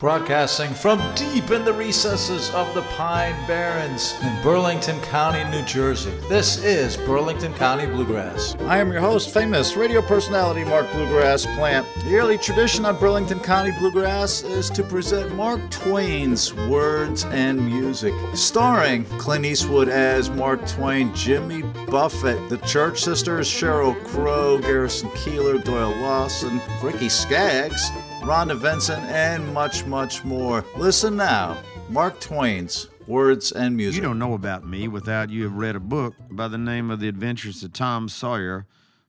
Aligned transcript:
Broadcasting 0.00 0.72
from 0.72 0.98
deep 1.14 1.50
in 1.50 1.62
the 1.62 1.74
recesses 1.74 2.48
of 2.54 2.74
the 2.74 2.80
Pine 2.96 3.34
Barrens 3.46 4.18
in 4.22 4.42
Burlington 4.42 4.98
County, 5.02 5.44
New 5.50 5.62
Jersey. 5.66 6.10
This 6.26 6.64
is 6.64 6.96
Burlington 6.96 7.52
County 7.52 7.84
Bluegrass. 7.84 8.56
I 8.60 8.78
am 8.78 8.90
your 8.90 9.02
host, 9.02 9.28
famous 9.28 9.76
radio 9.76 10.00
personality 10.00 10.64
Mark 10.64 10.90
Bluegrass 10.92 11.44
Plant. 11.44 11.86
The 11.96 12.08
yearly 12.08 12.38
tradition 12.38 12.86
on 12.86 12.98
Burlington 12.98 13.40
County 13.40 13.72
Bluegrass 13.78 14.42
is 14.42 14.70
to 14.70 14.82
present 14.82 15.34
Mark 15.34 15.60
Twain's 15.70 16.54
words 16.54 17.26
and 17.26 17.62
music, 17.62 18.14
starring 18.32 19.04
Clint 19.18 19.44
Eastwood 19.44 19.90
as 19.90 20.30
Mark 20.30 20.66
Twain, 20.66 21.14
Jimmy 21.14 21.60
Buffett, 21.60 22.48
the 22.48 22.56
Church 22.66 23.02
Sisters, 23.02 23.46
Sheryl 23.46 24.02
Crow, 24.06 24.56
Garrison 24.56 25.10
Keillor, 25.10 25.62
Doyle 25.62 25.94
Lawson, 26.00 26.58
Ricky 26.82 27.10
Skaggs, 27.10 27.90
Rhonda 28.20 28.56
Vincent, 28.56 29.02
and 29.04 29.52
much, 29.54 29.86
much 29.86 30.24
more. 30.24 30.64
Listen 30.76 31.16
now. 31.16 31.56
Mark 31.88 32.20
Twain's 32.20 32.86
Words 33.06 33.50
and 33.50 33.76
Music. 33.76 33.96
You 33.96 34.06
don't 34.06 34.18
know 34.18 34.34
about 34.34 34.66
me 34.66 34.88
without 34.88 35.30
you 35.30 35.44
have 35.44 35.54
read 35.54 35.74
a 35.74 35.80
book 35.80 36.14
by 36.30 36.46
the 36.46 36.58
name 36.58 36.90
of 36.90 37.00
The 37.00 37.08
Adventures 37.08 37.64
of 37.64 37.72
Tom 37.72 38.08
Sawyer, 38.08 38.66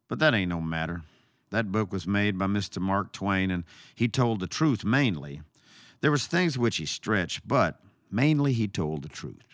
but 0.07 0.19
that 0.19 0.33
ain't 0.33 0.49
no 0.49 0.61
matter. 0.61 1.03
That 1.49 1.71
book 1.71 1.91
was 1.91 2.07
made 2.07 2.39
by 2.39 2.47
Mr. 2.47 2.79
Mark 2.79 3.11
Twain, 3.11 3.51
and 3.51 3.65
he 3.93 4.07
told 4.07 4.39
the 4.39 4.47
truth 4.47 4.85
mainly. 4.85 5.41
There 5.99 6.11
was 6.11 6.25
things 6.25 6.57
which 6.57 6.77
he 6.77 6.85
stretched, 6.85 7.45
but 7.45 7.79
mainly 8.09 8.53
he 8.53 8.67
told 8.67 9.03
the 9.03 9.09
truth. 9.09 9.50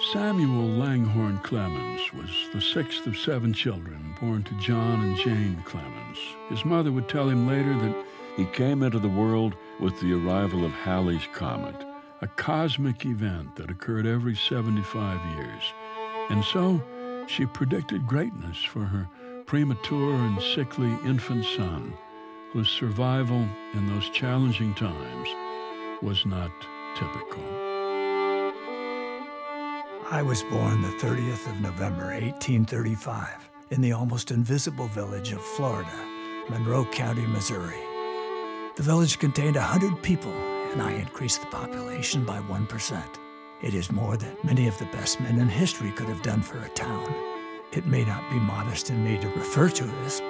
Samuel 0.00 0.68
Langhorne 0.78 1.38
Clemens 1.38 2.12
was 2.12 2.30
the 2.52 2.60
sixth 2.60 3.08
of 3.08 3.18
seven 3.18 3.52
children 3.52 4.14
born 4.20 4.44
to 4.44 4.54
John 4.60 5.04
and 5.04 5.16
Jane 5.16 5.60
Clemens. 5.64 6.18
His 6.48 6.64
mother 6.64 6.92
would 6.92 7.08
tell 7.08 7.28
him 7.28 7.48
later 7.48 7.76
that 7.80 8.06
he 8.36 8.44
came 8.46 8.84
into 8.84 9.00
the 9.00 9.08
world 9.08 9.56
with 9.80 10.00
the 10.00 10.12
arrival 10.12 10.64
of 10.64 10.70
Halley's 10.70 11.26
Comet, 11.32 11.74
a 12.22 12.28
cosmic 12.28 13.04
event 13.06 13.56
that 13.56 13.70
occurred 13.70 14.06
every 14.06 14.36
75 14.36 15.36
years. 15.36 15.62
And 16.30 16.44
so 16.44 16.80
she 17.26 17.46
predicted 17.46 18.06
greatness 18.06 18.62
for 18.62 18.84
her 18.84 19.08
premature 19.46 20.14
and 20.14 20.40
sickly 20.40 20.96
infant 21.04 21.44
son, 21.44 21.92
whose 22.52 22.68
survival 22.68 23.44
in 23.74 23.88
those 23.88 24.08
challenging 24.10 24.74
times 24.74 25.28
was 26.02 26.24
not 26.24 26.52
typical. 26.94 27.67
I 30.10 30.22
was 30.22 30.42
born 30.44 30.80
the 30.80 30.88
30th 30.88 31.46
of 31.50 31.60
November, 31.60 32.06
1835, 32.06 33.28
in 33.68 33.82
the 33.82 33.92
almost 33.92 34.30
invisible 34.30 34.86
village 34.86 35.32
of 35.32 35.42
Florida, 35.42 35.92
Monroe 36.48 36.86
County, 36.86 37.26
Missouri. 37.26 37.76
The 38.76 38.82
village 38.82 39.18
contained 39.18 39.56
100 39.56 40.02
people, 40.02 40.32
and 40.72 40.80
I 40.80 40.92
increased 40.92 41.42
the 41.42 41.48
population 41.48 42.24
by 42.24 42.38
1%. 42.38 43.02
It 43.60 43.74
is 43.74 43.92
more 43.92 44.16
than 44.16 44.34
many 44.42 44.66
of 44.66 44.78
the 44.78 44.86
best 44.86 45.20
men 45.20 45.38
in 45.38 45.48
history 45.50 45.90
could 45.90 46.08
have 46.08 46.22
done 46.22 46.40
for 46.40 46.58
a 46.58 46.70
town. 46.70 47.14
It 47.72 47.84
may 47.84 48.06
not 48.06 48.30
be 48.30 48.40
modest 48.40 48.88
in 48.88 49.04
me 49.04 49.18
to 49.18 49.28
refer 49.28 49.68
to 49.68 49.84
this, 49.84 50.22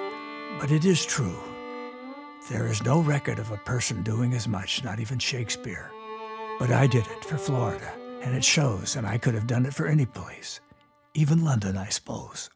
but 0.59 0.71
it 0.71 0.83
is 0.83 1.05
true. 1.05 1.39
There 2.49 2.67
is 2.67 2.83
no 2.83 2.99
record 2.99 3.39
of 3.39 3.51
a 3.51 3.57
person 3.57 4.03
doing 4.03 4.33
as 4.33 4.45
much, 4.45 4.83
not 4.83 4.99
even 4.99 5.19
Shakespeare. 5.19 5.89
But 6.59 6.69
I 6.69 6.85
did 6.85 7.07
it 7.07 7.23
for 7.23 7.37
Florida 7.37 7.93
and 8.21 8.35
it 8.35 8.43
shows, 8.43 8.95
and 8.95 9.05
I 9.07 9.17
could 9.17 9.33
have 9.33 9.47
done 9.47 9.65
it 9.65 9.73
for 9.73 9.87
any 9.87 10.05
place, 10.05 10.61
even 11.13 11.43
London, 11.43 11.77
I 11.77 11.89
suppose. 11.89 12.49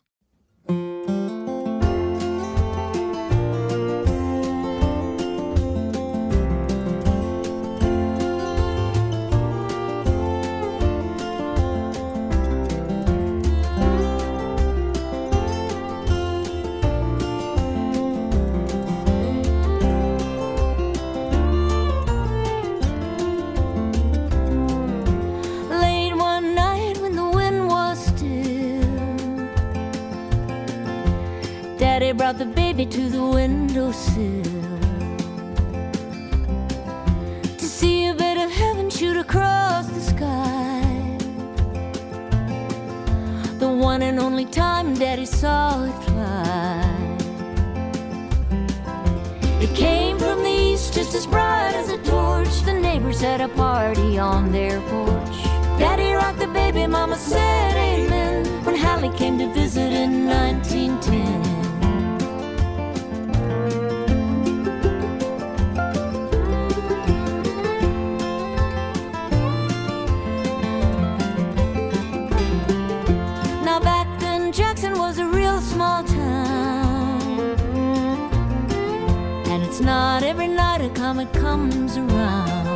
It's 79.73 79.81
not 79.81 80.21
every 80.21 80.47
night 80.47 80.81
a 80.81 80.89
comet 80.89 81.33
comes 81.33 81.97
around. 81.97 82.67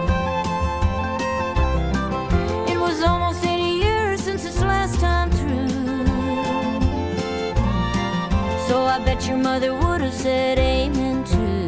It 2.68 2.80
was 2.80 3.04
almost 3.04 3.46
80 3.46 3.62
years 3.62 4.24
since 4.24 4.44
its 4.44 4.60
last 4.62 5.00
time 5.00 5.30
through. 5.30 5.68
So 8.68 8.84
I 8.86 9.00
bet 9.06 9.28
your 9.28 9.38
mother 9.38 9.76
would 9.76 10.02
have 10.02 10.12
said 10.12 10.58
amen 10.58 11.24
too. 11.24 11.68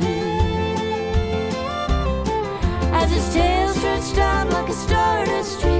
As 2.91 3.11
his 3.11 3.31
tail 3.31 3.69
stretched 3.69 4.17
out 4.17 4.49
like 4.49 4.67
a 4.67 4.73
stardust 4.73 5.59
streak, 5.59 5.78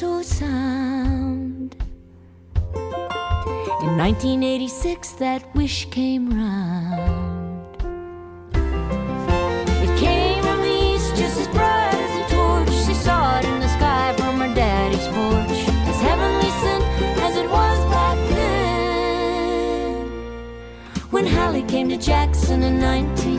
so 0.00 0.22
sound. 0.22 1.76
In 3.84 3.92
1986, 3.98 5.12
that 5.24 5.54
wish 5.54 5.90
came 5.90 6.30
round. 6.30 7.76
It 9.84 9.92
came 9.98 10.42
from 10.42 10.60
the 10.62 10.74
east 10.88 11.14
just 11.16 11.38
as 11.38 11.48
bright 11.48 12.00
as 12.06 12.14
a 12.16 12.34
torch. 12.34 12.72
She 12.86 12.94
saw 12.94 13.40
it 13.40 13.44
in 13.44 13.60
the 13.60 13.68
sky 13.68 14.14
from 14.16 14.40
her 14.40 14.54
daddy's 14.54 15.06
porch. 15.08 15.58
As 15.90 16.00
heavenly 16.00 16.50
sent 16.62 16.84
as 17.26 17.36
it 17.36 17.50
was 17.50 17.78
back 17.96 18.18
then. 18.30 20.08
When 21.10 21.26
Halley 21.26 21.64
came 21.64 21.90
to 21.90 21.98
Jackson 21.98 22.62
in 22.62 22.80
1910. 22.80 23.29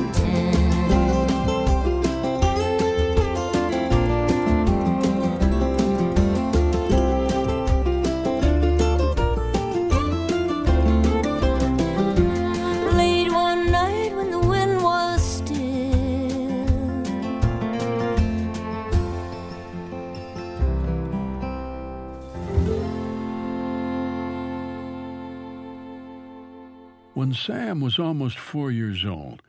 Sam 27.45 27.81
was 27.81 27.97
almost 27.97 28.37
four 28.37 28.69
years 28.69 29.03
old, 29.03 29.41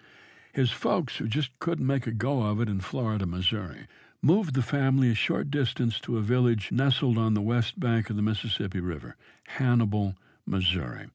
his 0.55 0.71
folks, 0.71 1.17
who 1.17 1.29
just 1.29 1.51
couldn't 1.59 1.87
make 1.87 2.07
a 2.07 2.11
go 2.11 2.43
of 2.43 2.61
it 2.61 2.69
in 2.69 2.81
Florida, 2.81 3.27
Missouri, 3.27 3.87
moved 4.23 4.55
the 4.55 4.63
family 4.63 5.11
a 5.11 5.15
short 5.15 5.51
distance 5.51 6.01
to 6.01 6.17
a 6.17 6.23
village 6.23 6.73
nestled 6.73 7.19
on 7.19 7.35
the 7.35 7.43
west 7.43 7.79
bank 7.79 8.09
of 8.09 8.17
the 8.17 8.23
Mississippi 8.23 8.81
River, 8.81 9.17
Hannibal, 9.47 10.15
Missouri. 10.47 11.09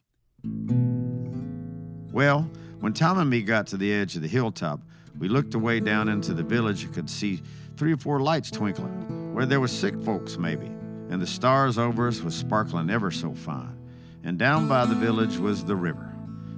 Well, 2.12 2.50
when 2.80 2.94
Tom 2.94 3.18
and 3.18 3.30
me 3.30 3.42
got 3.42 3.66
to 3.68 3.78
the 3.78 3.92
edge 3.92 4.16
of 4.16 4.22
the 4.22 4.28
hilltop, 4.28 4.82
we 5.18 5.30
looked 5.30 5.56
away 5.56 5.80
down 5.80 6.10
into 6.10 6.36
the 6.36 6.44
village 6.44 6.84
and 6.84 6.94
could 6.94 7.10
see 7.10 7.42
three 7.76 7.94
or 7.94 7.98
four 7.98 8.20
lights 8.20 8.52
twinkling, 8.52 9.34
where 9.34 9.48
there 9.48 9.60
was 9.60 9.72
sick 9.72 9.96
folks 10.04 10.38
maybe, 10.38 10.68
and 11.10 11.20
the 11.20 11.28
stars 11.28 11.80
over 11.80 12.08
us 12.08 12.22
was 12.22 12.36
sparkling 12.36 12.92
ever 12.92 13.10
so 13.10 13.34
fine. 13.34 13.76
And 14.24 14.38
down 14.38 14.68
by 14.68 14.86
the 14.86 14.96
village 14.96 15.38
was 15.38 15.64
the 15.64 15.76
river, 15.76 16.14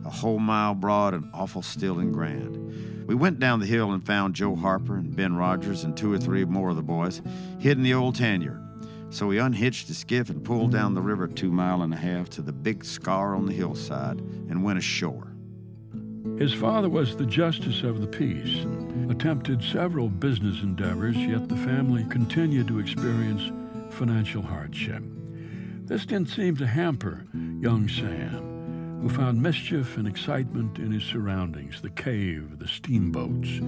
a 0.10 0.12
whole 0.12 0.40
mile 0.40 0.74
broad 0.74 1.14
and 1.14 1.30
awful 1.36 1.62
still 1.62 2.00
and 2.00 2.12
grand. 2.12 3.06
We 3.08 3.14
went 3.14 3.40
down 3.40 3.60
the 3.60 3.68
hill 3.68 3.92
and 3.92 4.04
found 4.04 4.34
Joe 4.34 4.56
Harper 4.56 4.96
and 4.96 5.16
Ben 5.16 5.36
Rogers 5.36 5.84
and 5.84 5.96
two 5.96 6.12
or 6.12 6.18
three 6.18 6.44
more 6.46 6.72
of 6.72 6.76
the 6.76 6.82
boys 6.82 7.22
hid 7.60 7.78
in 7.78 7.84
the 7.84 7.94
old 7.94 8.16
tan 8.16 8.42
yard. 8.42 8.60
So 9.12 9.28
we 9.28 9.38
unhitched 9.38 9.88
the 9.88 9.94
skiff 9.94 10.32
and 10.32 10.44
pulled 10.44 10.72
down 10.72 10.96
the 10.96 11.02
river 11.02 11.28
two 11.28 11.52
mile 11.52 11.84
and 11.84 11.94
a 11.94 11.98
half 11.98 12.28
to 12.32 12.42
the 12.42 12.52
big 12.52 12.84
scar 12.84 13.36
on 13.36 13.46
the 13.46 13.54
hillside 13.54 14.20
and 14.20 14.64
went 14.64 14.80
ashore. 14.80 15.28
His 16.40 16.54
father 16.54 16.90
was 16.90 17.16
the 17.16 17.26
justice 17.28 17.84
of 17.84 18.02
the 18.02 18.08
peace 18.08 18.64
and 18.64 19.12
attempted 19.12 19.64
several 19.64 20.10
business 20.10 20.64
endeavors, 20.64 21.18
yet 21.18 21.48
the 21.48 21.58
family 21.58 22.04
continued 22.10 22.68
to 22.70 22.80
experience 22.80 23.52
financial 23.92 24.42
hardship. 24.42 25.04
This 25.86 26.06
didn't 26.06 26.30
seem 26.30 26.56
to 26.58 26.66
hamper 26.66 27.26
young 27.60 27.88
Sam, 27.88 28.49
who 29.02 29.10
found 29.10 29.42
mischief 29.42 29.98
and 29.98 30.08
excitement 30.08 30.78
in 30.78 30.92
his 30.92 31.04
surroundings 31.04 31.82
the 31.82 31.90
cave, 31.90 32.60
the 32.60 32.68
steamboats, 32.68 33.60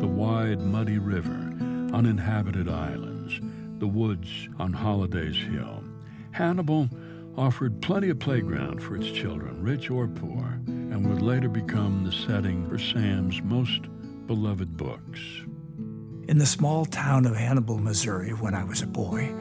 the 0.00 0.06
wide, 0.06 0.60
muddy 0.60 0.98
river, 0.98 1.54
uninhabited 1.94 2.68
islands, 2.68 3.40
the 3.78 3.86
woods 3.86 4.48
on 4.58 4.72
Holliday's 4.72 5.36
Hill. 5.36 5.84
Hannibal 6.32 6.88
offered 7.36 7.80
plenty 7.80 8.10
of 8.10 8.18
playground 8.18 8.82
for 8.82 8.96
its 8.96 9.10
children, 9.10 9.62
rich 9.62 9.90
or 9.90 10.08
poor, 10.08 10.60
and 10.66 11.08
would 11.08 11.22
later 11.22 11.48
become 11.48 12.04
the 12.04 12.12
setting 12.12 12.68
for 12.68 12.78
Sam's 12.78 13.40
most 13.42 13.82
beloved 14.26 14.76
books. 14.76 15.20
In 16.28 16.38
the 16.38 16.46
small 16.46 16.84
town 16.84 17.26
of 17.26 17.36
Hannibal, 17.36 17.78
Missouri, 17.78 18.30
when 18.30 18.54
I 18.54 18.64
was 18.64 18.82
a 18.82 18.86
boy, 18.86 19.34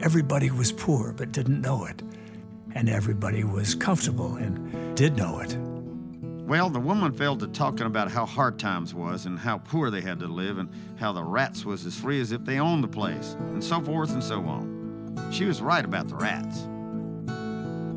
everybody 0.00 0.50
was 0.50 0.72
poor 0.72 1.12
but 1.12 1.32
didn't 1.32 1.60
know 1.60 1.84
it. 1.84 2.02
And 2.74 2.88
everybody 2.88 3.44
was 3.44 3.74
comfortable 3.74 4.36
and 4.36 4.96
did 4.96 5.16
know 5.16 5.40
it. 5.40 5.56
Well, 6.46 6.68
the 6.68 6.80
woman 6.80 7.12
fell 7.12 7.36
to 7.36 7.46
talking 7.46 7.86
about 7.86 8.10
how 8.10 8.26
hard 8.26 8.58
times 8.58 8.92
was 8.92 9.26
and 9.26 9.38
how 9.38 9.58
poor 9.58 9.90
they 9.90 10.00
had 10.00 10.18
to 10.20 10.26
live 10.26 10.58
and 10.58 10.68
how 10.98 11.12
the 11.12 11.22
rats 11.22 11.64
was 11.64 11.86
as 11.86 11.98
free 11.98 12.20
as 12.20 12.32
if 12.32 12.44
they 12.44 12.58
owned 12.58 12.82
the 12.82 12.88
place 12.88 13.36
and 13.38 13.62
so 13.62 13.80
forth 13.80 14.12
and 14.12 14.22
so 14.22 14.40
on. 14.40 15.30
She 15.30 15.44
was 15.44 15.62
right 15.62 15.84
about 15.84 16.08
the 16.08 16.16
rats. 16.16 16.66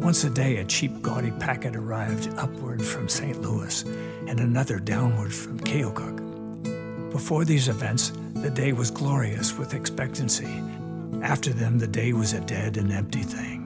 Once 0.01 0.23
a 0.23 0.29
day, 0.29 0.57
a 0.57 0.63
cheap, 0.65 1.01
gaudy 1.01 1.31
packet 1.31 1.75
arrived 1.75 2.29
upward 2.37 2.83
from 2.85 3.09
St. 3.09 3.41
Louis 3.41 3.83
and 4.27 4.39
another 4.39 4.77
downward 4.77 5.33
from 5.33 5.59
Keokuk. 5.59 7.11
Before 7.11 7.45
these 7.45 7.69
events, 7.69 8.13
the 8.35 8.49
day 8.51 8.73
was 8.73 8.91
glorious 8.91 9.57
with 9.57 9.73
expectancy. 9.73 10.61
After 11.23 11.51
them, 11.51 11.79
the 11.79 11.87
day 11.87 12.13
was 12.13 12.33
a 12.33 12.41
dead 12.41 12.77
and 12.77 12.91
empty 12.91 13.23
thing. 13.23 13.64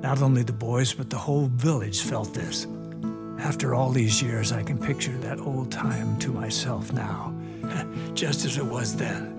Not 0.00 0.22
only 0.22 0.42
the 0.42 0.52
boys, 0.52 0.92
but 0.92 1.10
the 1.10 1.18
whole 1.18 1.46
village 1.48 2.02
felt 2.02 2.32
this. 2.32 2.66
After 3.38 3.74
all 3.74 3.90
these 3.90 4.22
years, 4.22 4.52
I 4.52 4.62
can 4.62 4.78
picture 4.78 5.16
that 5.18 5.40
old 5.40 5.70
time 5.72 6.18
to 6.20 6.32
myself 6.32 6.92
now, 6.92 7.34
just 8.14 8.44
as 8.44 8.58
it 8.58 8.64
was 8.64 8.96
then. 8.96 9.34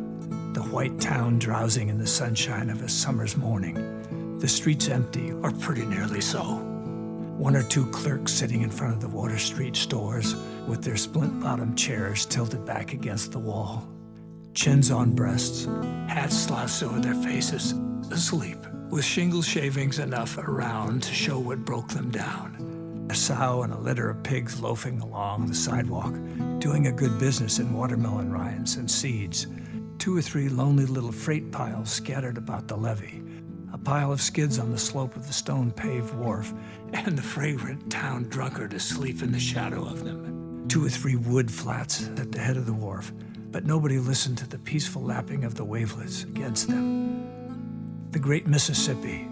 The 0.53 0.63
white 0.63 0.99
town 0.99 1.39
drowsing 1.39 1.89
in 1.89 1.97
the 1.97 2.07
sunshine 2.07 2.69
of 2.69 2.81
a 2.81 2.89
summer's 2.89 3.37
morning 3.37 3.99
the 4.39 4.47
streets 4.47 4.87
empty, 4.87 5.33
or 5.43 5.51
pretty 5.51 5.85
nearly 5.85 6.21
so. 6.21 6.41
One 7.37 7.57
or 7.57 7.63
two 7.63 7.85
clerks 7.87 8.31
sitting 8.31 8.61
in 8.61 8.69
front 8.69 8.93
of 8.93 9.01
the 9.01 9.09
Water 9.09 9.37
Street 9.37 9.75
stores 9.75 10.33
with 10.65 10.81
their 10.81 10.95
splint 10.95 11.41
bottomed 11.41 11.77
chairs 11.77 12.25
tilted 12.25 12.65
back 12.65 12.93
against 12.93 13.33
the 13.33 13.39
wall. 13.39 13.85
Chins 14.53 14.91
on 14.91 15.11
breasts, 15.11 15.65
hats 16.07 16.37
slouched 16.37 16.83
over 16.83 16.99
their 17.01 17.15
faces, 17.15 17.73
asleep, 18.11 18.65
with 18.89 19.05
shingle 19.05 19.41
shavings 19.41 19.99
enough 19.99 20.37
around 20.37 21.03
to 21.03 21.13
show 21.13 21.39
what 21.39 21.65
broke 21.65 21.89
them 21.89 22.09
down. 22.09 23.07
A 23.09 23.15
sow 23.15 23.63
and 23.63 23.73
a 23.73 23.77
litter 23.77 24.09
of 24.09 24.23
pigs 24.23 24.61
loafing 24.61 25.01
along 25.01 25.47
the 25.47 25.55
sidewalk, 25.55 26.13
doing 26.59 26.87
a 26.87 26.91
good 26.91 27.17
business 27.19 27.59
in 27.59 27.73
watermelon 27.73 28.31
rinds 28.31 28.75
and 28.75 28.89
seeds. 28.89 29.47
Two 29.97 30.15
or 30.17 30.21
three 30.21 30.49
lonely 30.49 30.85
little 30.85 31.11
freight 31.11 31.51
piles 31.51 31.91
scattered 31.91 32.37
about 32.37 32.67
the 32.67 32.77
levee 32.77 33.21
a 33.71 33.77
pile 33.77 34.11
of 34.11 34.21
skids 34.21 34.57
on 34.57 34.71
the 34.71 34.77
slope 34.77 35.15
of 35.15 35.27
the 35.27 35.33
stone 35.33 35.71
paved 35.71 36.13
wharf, 36.15 36.53
and 36.93 37.17
the 37.17 37.21
fragrant 37.21 37.91
town 37.91 38.23
drunkard 38.23 38.73
asleep 38.73 39.21
in 39.21 39.31
the 39.31 39.39
shadow 39.39 39.85
of 39.85 40.03
them. 40.03 40.65
Two 40.67 40.85
or 40.85 40.89
three 40.89 41.15
wood 41.15 41.51
flats 41.51 42.07
at 42.17 42.31
the 42.31 42.39
head 42.39 42.57
of 42.57 42.65
the 42.65 42.73
wharf, 42.73 43.11
but 43.51 43.65
nobody 43.65 43.99
listened 43.99 44.37
to 44.39 44.49
the 44.49 44.59
peaceful 44.59 45.03
lapping 45.03 45.43
of 45.43 45.55
the 45.55 45.63
wavelets 45.63 46.23
against 46.23 46.67
them. 46.67 47.28
The 48.11 48.17
great 48.17 48.47
Mississippi, 48.47 49.27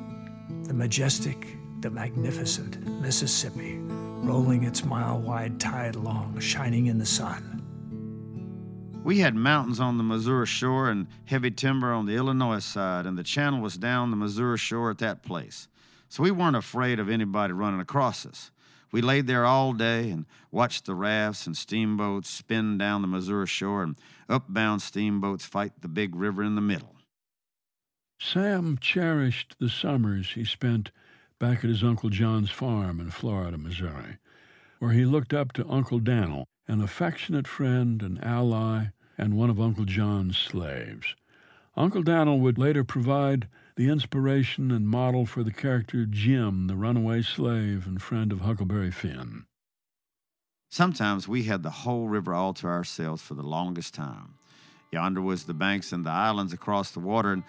the 0.66 0.74
majestic, 0.74 1.58
the 1.80 1.90
magnificent 1.90 2.86
Mississippi, 3.02 3.80
rolling 3.80 4.66
its 4.66 4.86
mile 4.86 5.20
wide 5.20 5.60
tide 5.60 5.96
along, 5.96 6.40
shining 6.40 6.86
in 6.86 7.00
the 7.00 7.06
sun. 7.06 7.64
We 9.04 9.18
had 9.18 9.34
mountains 9.34 9.80
on 9.80 9.98
the 9.98 10.04
Missouri 10.04 10.46
shore 10.46 10.92
and 10.92 11.08
heavy 11.26 11.50
timber 11.50 11.92
on 11.92 12.06
the 12.06 12.16
Illinois 12.18 12.60
side, 12.60 13.08
and 13.08 13.18
the 13.18 13.24
channel 13.24 13.62
was 13.62 13.80
down 13.80 14.12
the 14.12 14.16
Missouri 14.16 14.60
shore 14.60 14.92
at 14.92 15.00
that 15.00 15.24
place. 15.24 15.68
So 16.08 16.22
we 16.22 16.30
weren't 16.30 16.56
afraid 16.56 17.00
of 17.00 17.10
anybody 17.10 17.54
running 17.54 17.80
across 17.80 18.28
us. 18.28 18.52
We 18.92 19.02
laid 19.02 19.26
there 19.26 19.44
all 19.44 19.74
day 19.74 20.12
and 20.12 20.28
watched 20.52 20.86
the 20.86 20.94
rafts 20.94 21.48
and 21.48 21.58
steamboats 21.58 22.30
spin 22.30 22.78
down 22.78 23.02
the 23.02 23.08
Missouri 23.08 23.48
shore 23.48 23.82
and 23.82 23.96
upbound 24.30 24.82
steamboats 24.82 25.46
fight 25.46 25.72
the 25.82 25.88
big 25.88 26.16
river 26.16 26.44
in 26.44 26.54
the 26.54 26.62
middle. 26.62 26.97
Sam 28.20 28.78
cherished 28.80 29.56
the 29.60 29.70
summers 29.70 30.32
he 30.32 30.44
spent 30.44 30.92
back 31.40 31.60
at 31.60 31.70
his 31.70 31.84
Uncle 31.84 32.10
John's 32.10 32.50
farm 32.50 33.00
in 33.00 33.12
Florida, 33.12 33.58
Missouri, 33.58 34.18
where 34.80 34.92
he 34.92 35.06
looked 35.06 35.34
up 35.34 35.54
to 35.54 35.70
Uncle 35.70 36.00
Dan'l, 36.00 36.46
an 36.68 36.82
affectionate 36.82 37.48
friend 37.48 38.02
and 38.02 38.24
ally 38.24 38.88
and 39.18 39.36
one 39.36 39.50
of 39.50 39.62
Uncle 39.62 39.86
John's 39.86 40.38
slaves. 40.38 41.16
Uncle 41.76 42.02
Dan'l 42.02 42.40
would 42.40 42.58
later 42.58 42.84
provide 42.84 43.48
the 43.76 43.90
inspiration 43.90 44.72
and 44.72 44.88
model 44.88 45.28
for 45.28 45.44
the 45.44 45.52
character 45.52 46.06
Jim, 46.06 46.66
the 46.66 46.76
runaway 46.76 47.22
slave 47.22 47.86
and 47.86 48.02
friend 48.02 48.32
of 48.32 48.42
Huckleberry 48.42 48.92
Finn. 48.92 49.46
Sometimes 50.70 51.28
we 51.28 51.44
had 51.44 51.62
the 51.62 51.70
whole 51.70 52.08
river 52.10 52.34
all 52.34 52.54
to 52.56 52.68
ourselves 52.68 53.22
for 53.22 53.36
the 53.36 53.44
longest 53.44 53.94
time. 53.94 54.34
Yonder 54.92 55.22
was 55.22 55.44
the 55.44 55.54
banks 55.54 55.92
and 55.92 56.06
the 56.06 56.10
islands 56.10 56.54
across 56.54 56.92
the 56.92 57.00
water, 57.00 57.32
and 57.32 57.44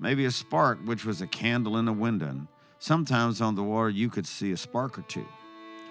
maybe 0.00 0.24
a 0.24 0.30
spark, 0.30 0.78
which 0.84 1.04
was 1.04 1.20
a 1.20 1.26
candle 1.26 1.76
in 1.76 1.86
a 1.86 1.92
window. 1.92 2.26
And 2.26 2.48
sometimes 2.78 3.40
on 3.40 3.54
the 3.54 3.62
water 3.62 3.90
you 3.90 4.08
could 4.08 4.26
see 4.26 4.50
a 4.52 4.56
spark 4.56 4.98
or 4.98 5.02
two, 5.02 5.26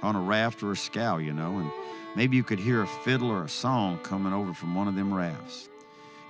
on 0.01 0.15
a 0.15 0.21
raft 0.21 0.63
or 0.63 0.71
a 0.71 0.75
scow, 0.75 1.17
you 1.17 1.31
know, 1.31 1.59
and 1.59 1.71
Maybe 2.15 2.35
you 2.35 2.43
could 2.43 2.59
hear 2.59 2.81
a 2.81 2.87
fiddle 2.87 3.29
or 3.29 3.43
a 3.43 3.49
song 3.49 3.99
coming 3.99 4.33
over 4.33 4.53
from 4.53 4.73
one 4.73 4.87
of 4.87 4.95
them 4.95 5.13
rafts. 5.13 5.69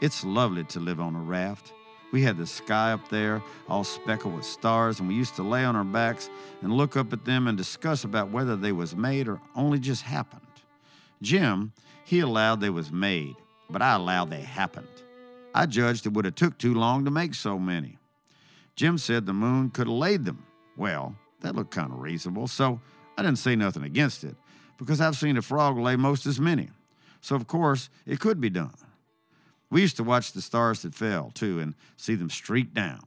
It's 0.01 0.23
lovely 0.23 0.63
to 0.65 0.79
live 0.79 0.99
on 0.99 1.15
a 1.15 1.19
raft. 1.19 1.73
We 2.11 2.21
had 2.21 2.37
the 2.37 2.47
sky 2.47 2.91
up 2.91 3.07
there, 3.09 3.41
all 3.67 3.83
speckled 3.83 4.35
with 4.35 4.45
stars, 4.45 4.99
and 4.99 5.07
we 5.07 5.15
used 5.15 5.35
to 5.35 5.43
lay 5.43 5.63
on 5.63 5.75
our 5.75 5.83
backs 5.83 6.29
and 6.61 6.73
look 6.73 6.97
up 6.97 7.13
at 7.13 7.25
them 7.25 7.47
and 7.47 7.57
discuss 7.57 8.03
about 8.03 8.31
whether 8.31 8.55
they 8.55 8.71
was 8.71 8.95
made 8.95 9.27
or 9.27 9.39
only 9.55 9.79
just 9.79 10.03
happened. 10.03 10.41
Jim, 11.21 11.71
he 12.03 12.19
allowed 12.19 12.59
they 12.59 12.69
was 12.69 12.91
made, 12.91 13.35
but 13.69 13.81
I 13.81 13.95
allowed 13.95 14.31
they 14.31 14.41
happened. 14.41 14.87
I 15.53 15.65
judged 15.65 16.05
it 16.05 16.13
would 16.13 16.25
have 16.25 16.35
took 16.35 16.57
too 16.57 16.73
long 16.73 17.05
to 17.05 17.11
make 17.11 17.33
so 17.33 17.57
many. 17.57 17.97
Jim 18.75 18.97
said 18.97 19.25
the 19.25 19.33
moon 19.33 19.69
could 19.69 19.87
have 19.87 19.95
laid 19.95 20.25
them. 20.25 20.45
Well, 20.77 21.15
that 21.41 21.55
looked 21.55 21.71
kind 21.71 21.91
of 21.91 21.99
reasonable, 21.99 22.47
so 22.47 22.79
I 23.17 23.23
didn't 23.23 23.39
say 23.39 23.55
nothing 23.55 23.83
against 23.83 24.23
it 24.23 24.35
because 24.77 25.01
I've 25.01 25.17
seen 25.17 25.37
a 25.37 25.41
frog 25.41 25.77
lay 25.77 25.95
most 25.95 26.25
as 26.25 26.39
many. 26.39 26.69
So, 27.21 27.35
of 27.35 27.47
course, 27.47 27.89
it 28.05 28.19
could 28.19 28.39
be 28.39 28.49
done. 28.49 28.73
We 29.69 29.81
used 29.81 29.97
to 29.97 30.03
watch 30.03 30.31
the 30.31 30.41
stars 30.41 30.81
that 30.83 30.95
fell, 30.95 31.31
too, 31.33 31.59
and 31.59 31.75
see 31.97 32.15
them 32.15 32.29
streak 32.29 32.73
down. 32.73 33.01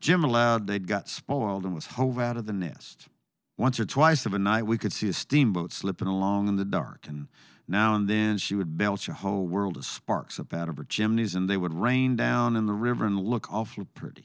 Jim 0.00 0.24
allowed 0.24 0.66
they'd 0.66 0.88
got 0.88 1.08
spoiled 1.08 1.64
and 1.64 1.74
was 1.74 1.86
hove 1.86 2.18
out 2.18 2.36
of 2.36 2.46
the 2.46 2.52
nest. 2.52 3.08
Once 3.56 3.78
or 3.78 3.84
twice 3.84 4.26
of 4.26 4.34
a 4.34 4.38
night, 4.38 4.66
we 4.66 4.76
could 4.76 4.92
see 4.92 5.08
a 5.08 5.12
steamboat 5.12 5.72
slipping 5.72 6.08
along 6.08 6.48
in 6.48 6.56
the 6.56 6.64
dark, 6.64 7.06
and 7.06 7.28
now 7.68 7.94
and 7.94 8.08
then 8.08 8.38
she 8.38 8.54
would 8.54 8.76
belch 8.76 9.08
a 9.08 9.14
whole 9.14 9.46
world 9.46 9.76
of 9.76 9.84
sparks 9.84 10.38
up 10.38 10.52
out 10.52 10.68
of 10.68 10.76
her 10.76 10.84
chimneys, 10.84 11.34
and 11.34 11.48
they 11.48 11.56
would 11.56 11.74
rain 11.74 12.16
down 12.16 12.56
in 12.56 12.66
the 12.66 12.72
river 12.72 13.04
and 13.06 13.18
look 13.20 13.52
awfully 13.52 13.86
pretty. 13.94 14.24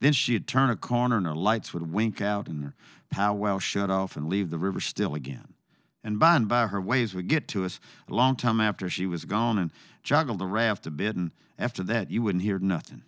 Then 0.00 0.12
she'd 0.12 0.46
turn 0.46 0.70
a 0.70 0.76
corner, 0.76 1.16
and 1.16 1.26
her 1.26 1.34
lights 1.34 1.72
would 1.72 1.92
wink 1.92 2.20
out, 2.20 2.48
and 2.48 2.64
her 2.64 2.74
powwow 3.10 3.58
shut 3.58 3.90
off 3.90 4.16
and 4.16 4.28
leave 4.28 4.50
the 4.50 4.58
river 4.58 4.80
still 4.80 5.14
again 5.14 5.54
And 6.02 6.18
by 6.18 6.36
and 6.36 6.48
by, 6.48 6.66
her 6.66 6.80
waves 6.80 7.14
would 7.14 7.28
get 7.28 7.48
to 7.48 7.64
us 7.64 7.80
a 8.08 8.14
long 8.14 8.36
time 8.36 8.60
after 8.60 8.90
she 8.90 9.06
was 9.06 9.24
gone 9.24 9.58
and 9.58 9.70
joggle 10.02 10.36
the 10.36 10.46
raft 10.46 10.86
a 10.86 10.90
bit, 10.90 11.16
and 11.16 11.32
after 11.58 11.82
that, 11.84 12.10
you 12.10 12.22
wouldn't 12.22 12.44
hear 12.44 12.58
nothing, 12.58 13.02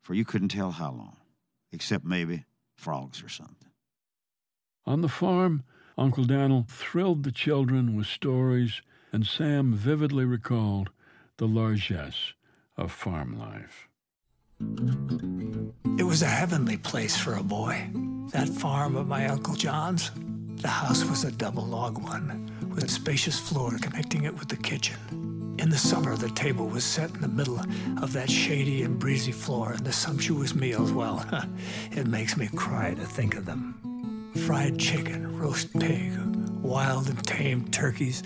for 0.00 0.14
you 0.14 0.24
couldn't 0.24 0.48
tell 0.48 0.70
how 0.70 0.92
long, 0.92 1.16
except 1.72 2.04
maybe 2.04 2.44
frogs 2.76 3.22
or 3.22 3.28
something. 3.28 3.68
On 4.86 5.02
the 5.02 5.08
farm, 5.08 5.64
Uncle 5.98 6.22
Dan'l 6.22 6.64
thrilled 6.68 7.24
the 7.24 7.32
children 7.32 7.96
with 7.96 8.06
stories, 8.06 8.82
and 9.12 9.26
Sam 9.26 9.74
vividly 9.74 10.24
recalled 10.24 10.90
the 11.38 11.48
largesse 11.48 12.34
of 12.76 12.92
farm 12.92 13.36
life. 13.36 13.88
It 15.98 16.04
was 16.04 16.22
a 16.22 16.26
heavenly 16.26 16.76
place 16.76 17.16
for 17.16 17.34
a 17.34 17.42
boy. 17.42 17.90
That 18.30 18.48
farm 18.48 18.94
of 18.94 19.08
my 19.08 19.26
Uncle 19.26 19.56
John's. 19.56 20.12
The 20.62 20.68
house 20.68 21.04
was 21.04 21.24
a 21.24 21.32
double 21.32 21.66
log 21.66 21.98
one, 22.00 22.48
with 22.72 22.84
a 22.84 22.88
spacious 22.88 23.40
floor 23.40 23.76
connecting 23.80 24.22
it 24.22 24.38
with 24.38 24.48
the 24.48 24.56
kitchen. 24.56 25.56
In 25.58 25.68
the 25.68 25.78
summer, 25.78 26.16
the 26.16 26.30
table 26.30 26.68
was 26.68 26.84
set 26.84 27.10
in 27.10 27.20
the 27.20 27.28
middle 27.28 27.58
of 28.00 28.12
that 28.12 28.30
shady 28.30 28.82
and 28.82 29.00
breezy 29.00 29.32
floor, 29.32 29.72
and 29.72 29.84
the 29.84 29.92
sumptuous 29.92 30.54
meals, 30.54 30.92
well, 30.92 31.24
it 31.90 32.06
makes 32.06 32.36
me 32.36 32.48
cry 32.54 32.94
to 32.94 33.04
think 33.04 33.34
of 33.34 33.46
them. 33.46 34.32
Fried 34.46 34.78
chicken, 34.78 35.27
roast 35.38 35.72
pig, 35.78 36.12
wild 36.62 37.08
and 37.08 37.24
tame 37.26 37.68
turkeys, 37.68 38.22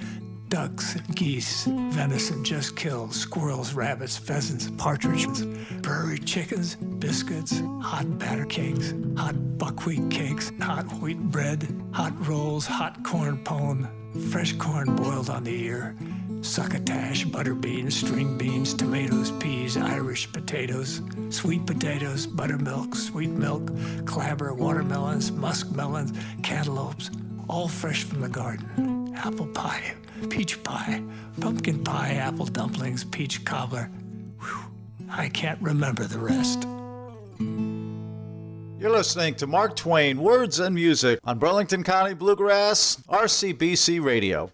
ducks 0.48 0.96
and 0.96 1.14
geese, 1.14 1.64
venison 1.64 2.42
just 2.42 2.74
killed, 2.74 3.12
squirrels, 3.14 3.74
rabbits, 3.74 4.16
pheasants, 4.16 4.70
partridges, 4.78 5.46
prairie 5.82 6.18
chickens, 6.18 6.74
biscuits, 6.74 7.60
hot 7.82 8.18
batter 8.18 8.46
cakes, 8.46 8.94
hot 9.16 9.34
buckwheat 9.58 10.10
cakes, 10.10 10.52
hot 10.60 10.86
wheat 11.00 11.18
bread, 11.18 11.68
hot 11.92 12.14
rolls, 12.26 12.66
hot 12.66 13.02
corn 13.04 13.36
pone, 13.44 13.88
fresh 14.30 14.54
corn 14.54 14.96
boiled 14.96 15.28
on 15.28 15.44
the 15.44 15.64
ear, 15.64 15.94
succotash, 16.42 17.24
butter 17.24 17.54
beans, 17.54 17.96
string 17.96 18.36
beans, 18.36 18.74
tomatoes, 18.74 19.30
peas, 19.32 19.76
Irish 19.76 20.30
potatoes, 20.32 21.00
sweet 21.30 21.64
potatoes, 21.66 22.26
buttermilk, 22.26 22.94
sweet 22.94 23.30
milk, 23.30 23.70
clabber, 24.04 24.52
watermelons, 24.52 25.30
muskmelons, 25.30 26.14
cantaloupes, 26.42 27.10
all 27.48 27.68
fresh 27.68 28.04
from 28.04 28.20
the 28.20 28.28
garden. 28.28 29.14
Apple 29.16 29.46
pie, 29.46 29.94
peach 30.30 30.62
pie, 30.62 31.02
pumpkin 31.40 31.82
pie, 31.82 32.14
apple 32.14 32.46
dumplings, 32.46 33.04
peach 33.04 33.44
cobbler. 33.44 33.90
Whew, 34.40 35.08
I 35.10 35.28
can't 35.28 35.60
remember 35.62 36.04
the 36.04 36.18
rest. 36.18 36.66
You're 38.80 38.90
listening 38.90 39.36
to 39.36 39.46
Mark 39.46 39.76
Twain, 39.76 40.20
Words 40.20 40.58
and 40.58 40.74
Music 40.74 41.20
on 41.22 41.38
Burlington 41.38 41.84
County 41.84 42.14
Bluegrass, 42.14 42.96
RCBC 43.08 44.02
Radio. 44.02 44.50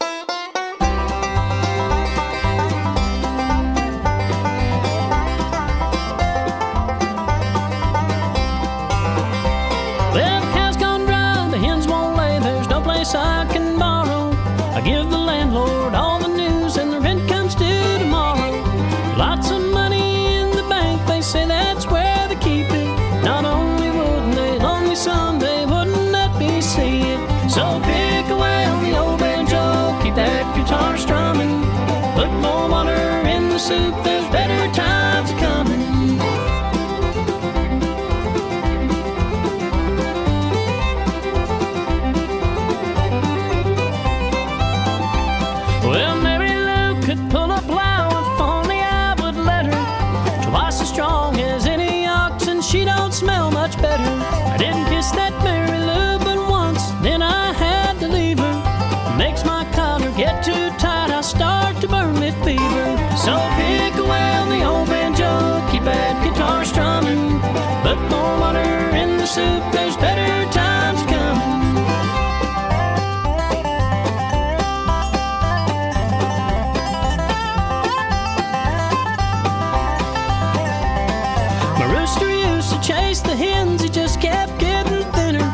Rooster 81.88 82.30
used 82.30 82.71
to 82.73 82.80
chase 82.80 83.21
the 83.21 83.35
hens, 83.35 83.83
he 83.83 83.88
just 83.88 84.21
kept 84.21 84.59
getting 84.59 85.04
thinner. 85.12 85.49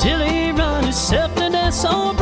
Till 0.00 0.20
he 0.20 0.50
run 0.52 0.84
himself 0.84 1.34
to 1.34 1.50
death, 1.50 1.74
so 1.74 2.12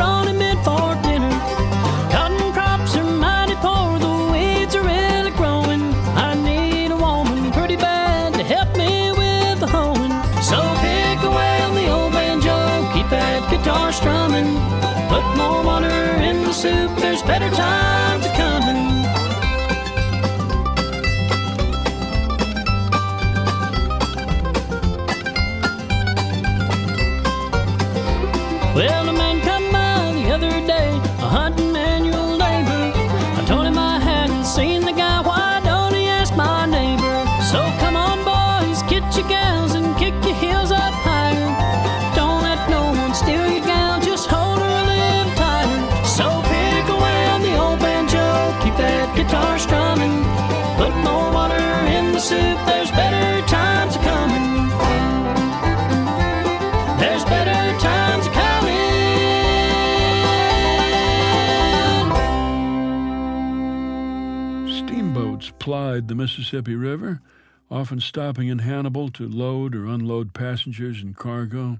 Plied 65.97 66.09
the 66.09 66.15
Mississippi 66.15 66.75
River, 66.75 67.23
often 67.71 68.01
stopping 68.01 68.49
in 68.49 68.59
Hannibal 68.59 69.09
to 69.13 69.27
load 69.27 69.75
or 69.75 69.87
unload 69.87 70.35
passengers 70.35 71.01
and 71.01 71.17
cargo. 71.17 71.79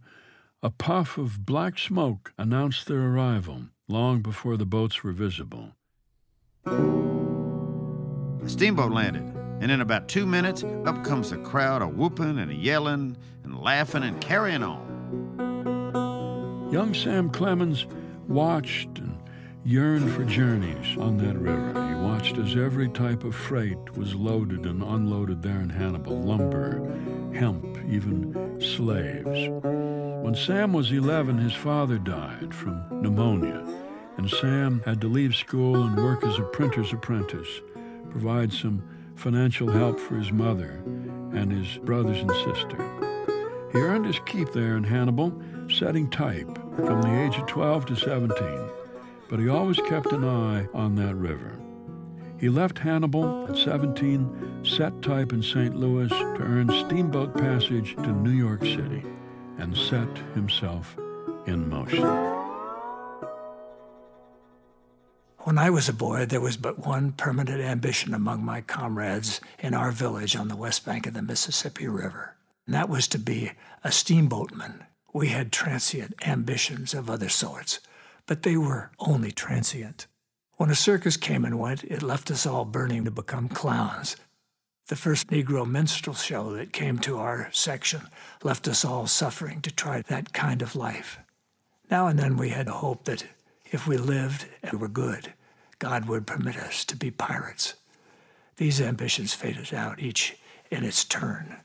A 0.63 0.71
puff 0.71 1.19
of 1.19 1.45
black 1.45 1.79
smoke 1.79 2.33
announced 2.39 2.87
their 2.87 3.03
arrival 3.03 3.65
long 3.89 4.23
before 4.23 4.57
the 4.57 4.65
boats 4.65 5.05
were 5.05 5.13
visible. 5.13 5.73
A 6.65 8.47
steamboat 8.47 8.91
landed, 8.91 9.25
and 9.61 9.71
in 9.71 9.83
about 9.83 10.09
two 10.09 10.25
minutes, 10.25 10.65
up 10.87 11.05
comes 11.05 11.31
a 11.31 11.37
crowd 11.37 11.83
a 11.83 11.87
whooping 11.87 12.39
and 12.39 12.51
a 12.51 12.55
yelling 12.55 13.19
and 13.45 13.61
laughing 13.61 14.03
and 14.03 14.19
carrying 14.19 14.63
on. 14.63 14.81
Young 16.73 16.95
Sam 16.95 17.29
Clemens 17.29 17.85
watched 18.29 18.99
and 18.99 19.16
yearned 19.67 20.09
for 20.13 20.25
journeys 20.25 20.97
on 20.97 21.17
that 21.17 21.37
river. 21.37 21.89
He 21.89 21.95
watched 21.97 22.39
as 22.39 22.55
every 22.55 22.89
type 22.89 23.25
of 23.25 23.35
freight 23.35 23.97
was 23.97 24.15
loaded 24.15 24.65
and 24.65 24.81
unloaded 24.81 25.43
there 25.43 25.59
in 25.59 25.71
Hannibal 25.71 26.21
lumber, 26.21 26.79
hemp, 27.35 27.77
even 27.89 28.61
slaves. 28.61 29.49
When 30.25 30.37
Sam 30.37 30.73
was 30.73 30.93
11, 30.93 31.39
his 31.39 31.53
father 31.53 31.99
died 31.99 32.55
from 32.55 32.81
pneumonia, 33.03 33.67
and 34.17 34.31
Sam 34.31 34.83
had 34.85 35.01
to 35.01 35.09
leave 35.09 35.35
school 35.35 35.83
and 35.83 35.97
work 35.97 36.23
as 36.23 36.39
a 36.39 36.43
printer's 36.43 36.93
apprentice, 36.93 37.61
provide 38.09 38.53
some 38.53 38.85
financial 39.17 39.69
help 39.69 39.99
for 39.99 40.15
his 40.15 40.31
mother 40.31 40.81
and 41.35 41.51
his 41.51 41.77
brothers 41.79 42.19
and 42.19 42.31
sister. 42.31 42.79
He 43.73 43.79
earned 43.79 44.07
his 44.07 44.21
keep 44.27 44.53
there 44.53 44.77
in 44.77 44.85
Hannibal, 44.85 45.37
setting 45.69 46.09
type 46.09 46.57
from 46.77 47.03
the 47.03 47.25
age 47.25 47.37
of 47.37 47.47
12 47.47 47.87
to 47.87 47.97
17. 47.97 48.76
But 49.29 49.39
he 49.39 49.49
always 49.49 49.79
kept 49.89 50.13
an 50.13 50.25
eye 50.25 50.67
on 50.73 50.95
that 50.97 51.15
river. 51.15 51.59
He 52.39 52.49
left 52.49 52.79
Hannibal 52.79 53.47
at 53.49 53.57
17, 53.57 54.65
set 54.65 55.01
type 55.01 55.33
in 55.33 55.43
St. 55.43 55.75
Louis 55.75 56.09
to 56.09 56.37
earn 56.41 56.69
steamboat 56.87 57.35
passage 57.35 57.97
to 57.97 58.09
New 58.09 58.31
York 58.31 58.63
City, 58.63 59.03
and 59.59 59.77
set 59.77 60.19
himself 60.35 60.97
in 61.47 61.69
motion. 61.69 62.05
When 65.39 65.59
I 65.59 65.71
was 65.71 65.89
a 65.89 65.93
boy, 65.93 66.27
there 66.27 66.41
was 66.41 66.57
but 66.57 66.85
one 66.87 67.13
permanent 67.13 67.61
ambition 67.61 68.13
among 68.13 68.45
my 68.45 68.61
comrades 68.61 69.41
in 69.61 69.75
our 69.75 69.93
village 69.93 70.35
on 70.37 70.49
the 70.49 70.57
west 70.57 70.85
bank 70.85 71.07
of 71.07 71.15
the 71.15 71.23
Mississippi 71.23 71.87
River, 71.87 72.35
and 72.67 72.75
that 72.75 72.89
was 72.89 73.07
to 73.09 73.19
be 73.19 73.53
a 73.85 73.89
steamboatman. 73.89 74.87
We 75.15 75.29
had 75.29 75.53
transient 75.53 76.15
ambitions 76.27 76.93
of 76.93 77.09
other 77.09 77.29
sorts, 77.29 77.81
but 78.27 78.43
they 78.43 78.57
were 78.57 78.91
only 78.99 79.31
transient. 79.31 80.07
When 80.57 80.71
a 80.71 80.75
circus 80.75 81.17
came 81.17 81.45
and 81.45 81.59
went, 81.59 81.85
it 81.85 82.03
left 82.03 82.31
us 82.31 82.47
all 82.47 82.65
burning 82.65 83.05
to 83.05 83.11
become 83.11 83.49
clowns. 83.49 84.17
The 84.89 84.97
first 84.97 85.29
Negro 85.29 85.69
minstrel 85.69 86.15
show 86.15 86.55
that 86.55 86.73
came 86.73 86.99
to 87.01 87.19
our 87.19 87.49
section 87.53 88.03
left 88.43 88.69
us 88.69 88.85
all 88.85 89.07
suffering 89.07 89.61
to 89.63 89.71
try 89.71 90.03
that 90.03 90.33
kind 90.33 90.63
of 90.63 90.77
life. 90.77 91.19
Now 91.91 92.07
and 92.07 92.19
then 92.19 92.37
we 92.37 92.51
had 92.51 92.69
hope 92.69 93.05
that 93.05 93.25
if 93.71 93.87
we 93.87 93.97
lived 93.97 94.47
and 94.63 94.81
were 94.81 94.89
good, 94.89 95.35
God 95.79 96.09
would 96.09 96.27
permit 96.27 96.57
us 96.57 96.85
to 96.87 96.97
be 96.97 97.11
pirates. 97.11 97.75
These 98.57 98.81
ambitions 98.81 99.35
faded 99.35 99.75
out, 99.75 100.01
each 100.01 100.37
in 100.71 100.85
its 100.85 101.05
turn. 101.05 101.57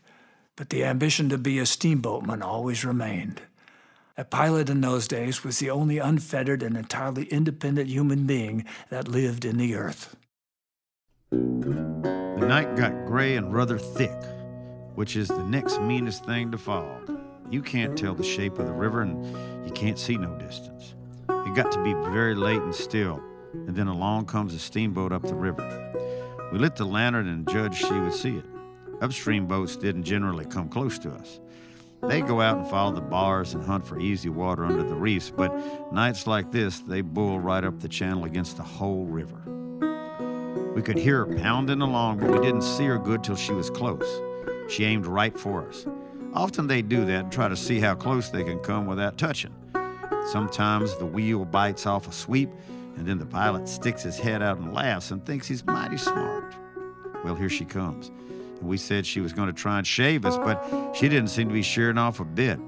But 0.55 0.69
the 0.69 0.83
ambition 0.83 1.29
to 1.29 1.37
be 1.37 1.59
a 1.59 1.63
steamboatman 1.63 2.43
always 2.43 2.83
remained. 2.83 3.41
A 4.17 4.25
pilot 4.25 4.69
in 4.69 4.81
those 4.81 5.07
days 5.07 5.43
was 5.43 5.59
the 5.59 5.69
only 5.69 5.97
unfettered 5.97 6.61
and 6.63 6.75
entirely 6.75 7.23
independent 7.25 7.87
human 7.87 8.27
being 8.27 8.65
that 8.89 9.07
lived 9.07 9.45
in 9.45 9.57
the 9.57 9.75
earth. 9.75 10.15
The 11.31 12.45
night 12.45 12.75
got 12.75 13.05
gray 13.05 13.37
and 13.37 13.53
rather 13.53 13.77
thick, 13.77 14.17
which 14.95 15.15
is 15.15 15.29
the 15.29 15.43
next 15.43 15.79
meanest 15.79 16.25
thing 16.25 16.51
to 16.51 16.57
fog. 16.57 17.17
You 17.49 17.61
can't 17.61 17.97
tell 17.97 18.13
the 18.13 18.23
shape 18.23 18.59
of 18.59 18.67
the 18.67 18.73
river 18.73 19.01
and 19.01 19.25
you 19.65 19.71
can't 19.71 19.97
see 19.97 20.17
no 20.17 20.35
distance. 20.37 20.93
It 21.29 21.55
got 21.55 21.71
to 21.71 21.83
be 21.83 21.93
very 22.11 22.35
late 22.35 22.61
and 22.61 22.75
still, 22.75 23.23
and 23.53 23.75
then 23.75 23.87
along 23.87 24.25
comes 24.25 24.53
a 24.53 24.59
steamboat 24.59 25.13
up 25.13 25.23
the 25.23 25.35
river. 25.35 25.63
We 26.51 26.59
lit 26.59 26.75
the 26.75 26.85
lantern 26.85 27.29
and 27.29 27.47
judged 27.47 27.75
she 27.75 27.93
would 27.93 28.13
see 28.13 28.37
it. 28.37 28.45
Upstream 29.01 29.47
boats 29.47 29.77
didn't 29.77 30.03
generally 30.03 30.45
come 30.45 30.67
close 30.67 30.99
to 30.99 31.11
us. 31.11 31.39
They 32.03 32.21
go 32.21 32.41
out 32.41 32.57
and 32.57 32.67
follow 32.67 32.93
the 32.93 33.01
bars 33.01 33.53
and 33.53 33.63
hunt 33.63 33.85
for 33.85 33.99
easy 33.99 34.29
water 34.29 34.65
under 34.65 34.83
the 34.83 34.95
reefs, 34.95 35.29
but 35.29 35.53
nights 35.93 36.25
like 36.25 36.51
this, 36.51 36.79
they 36.79 37.01
bull 37.01 37.39
right 37.39 37.63
up 37.63 37.79
the 37.79 37.87
channel 37.87 38.25
against 38.25 38.57
the 38.57 38.63
whole 38.63 39.05
river. 39.05 39.37
We 40.75 40.81
could 40.81 40.97
hear 40.97 41.25
her 41.25 41.35
pounding 41.37 41.81
along, 41.81 42.19
but 42.19 42.31
we 42.31 42.39
didn't 42.39 42.63
see 42.63 42.85
her 42.85 42.97
good 42.97 43.23
till 43.23 43.35
she 43.35 43.53
was 43.53 43.69
close. 43.69 44.21
She 44.67 44.83
aimed 44.83 45.05
right 45.05 45.37
for 45.37 45.67
us. 45.67 45.85
Often 46.33 46.67
they 46.67 46.81
do 46.81 47.05
that 47.05 47.23
and 47.25 47.31
try 47.31 47.47
to 47.47 47.55
see 47.55 47.79
how 47.79 47.93
close 47.93 48.29
they 48.29 48.43
can 48.43 48.59
come 48.59 48.87
without 48.87 49.17
touching. 49.17 49.53
Sometimes 50.31 50.95
the 50.97 51.05
wheel 51.05 51.45
bites 51.45 51.85
off 51.85 52.07
a 52.07 52.11
sweep, 52.11 52.49
and 52.95 53.05
then 53.05 53.19
the 53.19 53.25
pilot 53.25 53.67
sticks 53.67 54.03
his 54.03 54.17
head 54.17 54.41
out 54.41 54.57
and 54.57 54.73
laughs 54.73 55.11
and 55.11 55.25
thinks 55.25 55.47
he's 55.47 55.65
mighty 55.65 55.97
smart. 55.97 56.55
Well, 57.23 57.35
here 57.35 57.49
she 57.49 57.65
comes. 57.65 58.11
We 58.61 58.77
said 58.77 59.05
she 59.05 59.21
was 59.21 59.33
going 59.33 59.47
to 59.47 59.53
try 59.53 59.77
and 59.77 59.87
shave 59.87 60.25
us, 60.25 60.37
but 60.37 60.95
she 60.95 61.09
didn't 61.09 61.29
seem 61.29 61.47
to 61.47 61.53
be 61.53 61.61
shearing 61.61 61.97
off 61.97 62.19
a 62.19 62.25
bit. 62.25 62.59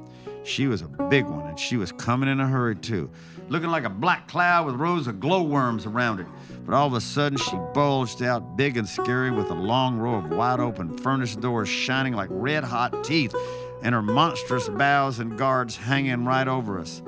She 0.44 0.68
was 0.68 0.82
a 0.82 0.88
big 0.88 1.26
one, 1.26 1.48
and 1.48 1.58
she 1.58 1.78
was 1.78 1.92
coming 1.92 2.28
in 2.28 2.40
a 2.40 2.48
hurry, 2.48 2.76
too, 2.76 3.10
looking 3.48 3.70
like 3.70 3.86
a 3.86 3.90
black 3.90 4.28
cloud 4.28 4.66
with 4.66 4.76
rows 4.76 5.08
of 5.08 5.20
glowworms 5.20 5.86
around 5.86 6.20
it. 6.20 6.28
But 6.66 6.76
all 6.76 6.88
of 6.88 6.94
a 6.94 7.02
sudden, 7.02 7.38
she 7.38 7.58
bulged 7.74 8.22
out 8.22 8.58
big 8.58 8.76
and 8.76 8.88
scary 8.88 9.32
with 9.32 9.50
a 9.50 9.56
long 9.56 9.98
row 9.98 10.16
of 10.16 10.30
wide 10.30 10.60
open 10.60 10.98
furnace 10.98 11.36
doors 11.36 11.70
shining 11.70 12.14
like 12.14 12.30
red 12.32 12.64
hot 12.64 13.04
teeth, 13.04 13.34
and 13.82 13.96
her 13.96 14.02
monstrous 14.02 14.68
bows 14.70 15.20
and 15.20 15.38
guards 15.38 15.78
hanging 15.78 16.26
right 16.26 16.48
over 16.48 16.80
us. 16.80 17.02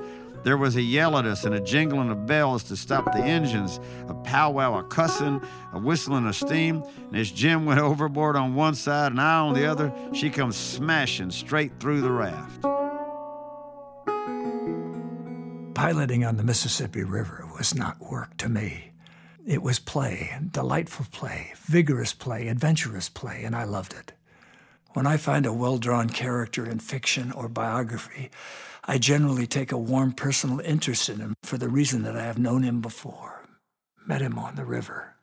There 0.46 0.56
was 0.56 0.76
a 0.76 0.80
yell 0.80 1.18
at 1.18 1.26
us 1.26 1.44
and 1.44 1.56
a 1.56 1.60
jingling 1.60 2.08
of 2.08 2.24
bells 2.24 2.62
to 2.64 2.76
stop 2.76 3.06
the 3.06 3.18
engines, 3.18 3.80
a 4.06 4.14
powwow 4.14 4.78
of 4.78 4.90
cussing, 4.90 5.42
a 5.72 5.78
whistling 5.80 6.24
of 6.24 6.36
steam. 6.36 6.84
And 7.08 7.16
as 7.16 7.32
Jim 7.32 7.66
went 7.66 7.80
overboard 7.90 8.36
on 8.36 8.54
one 8.54 8.76
side 8.76 9.10
and 9.10 9.20
I 9.20 9.40
on 9.40 9.54
the 9.54 9.66
other, 9.66 9.92
she 10.12 10.30
comes 10.30 10.54
smashing 10.54 11.32
straight 11.32 11.80
through 11.80 12.00
the 12.00 12.12
raft. 12.12 12.62
Piloting 15.74 16.24
on 16.24 16.36
the 16.36 16.44
Mississippi 16.44 17.02
River 17.02 17.44
was 17.58 17.74
not 17.74 17.98
work 17.98 18.36
to 18.36 18.48
me. 18.48 18.92
It 19.44 19.64
was 19.64 19.80
play, 19.80 20.32
delightful 20.52 21.06
play, 21.10 21.54
vigorous 21.56 22.14
play, 22.14 22.46
adventurous 22.46 23.08
play, 23.08 23.42
and 23.42 23.56
I 23.56 23.64
loved 23.64 23.94
it. 23.94 24.12
When 24.92 25.08
I 25.08 25.16
find 25.16 25.44
a 25.44 25.52
well 25.52 25.78
drawn 25.78 26.08
character 26.08 26.64
in 26.64 26.78
fiction 26.78 27.32
or 27.32 27.48
biography, 27.48 28.30
I 28.88 28.98
generally 28.98 29.48
take 29.48 29.72
a 29.72 29.78
warm 29.78 30.12
personal 30.12 30.60
interest 30.60 31.08
in 31.08 31.18
him 31.18 31.34
for 31.42 31.58
the 31.58 31.68
reason 31.68 32.02
that 32.04 32.16
I 32.16 32.22
have 32.22 32.38
known 32.38 32.62
him 32.62 32.80
before, 32.80 33.44
met 34.06 34.22
him 34.22 34.38
on 34.38 34.54
the 34.54 34.64
river. 34.64 35.16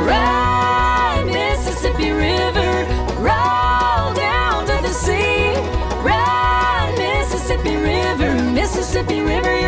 Ride, 0.00 1.24
Mississippi 1.26 2.10
River, 2.10 2.86
roll 3.18 4.14
down 4.14 4.66
to 4.66 4.78
the 4.80 4.88
sea. 4.88 5.52
Ride, 6.02 6.94
Mississippi 6.96 7.76
River, 7.76 8.42
Mississippi 8.50 9.20
River, 9.20 9.59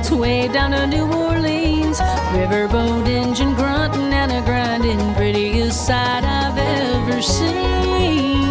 its 0.00 0.10
way 0.10 0.48
down 0.48 0.70
to 0.70 0.86
New 0.86 1.06
Orleans. 1.12 2.00
Riverboat 2.32 3.06
engine 3.06 3.54
grunting 3.54 4.12
and 4.14 4.32
a 4.32 4.40
grinding, 4.42 5.14
prettiest 5.14 5.86
sight 5.86 6.24
I've 6.24 6.56
ever 6.56 7.20
seen. 7.20 8.48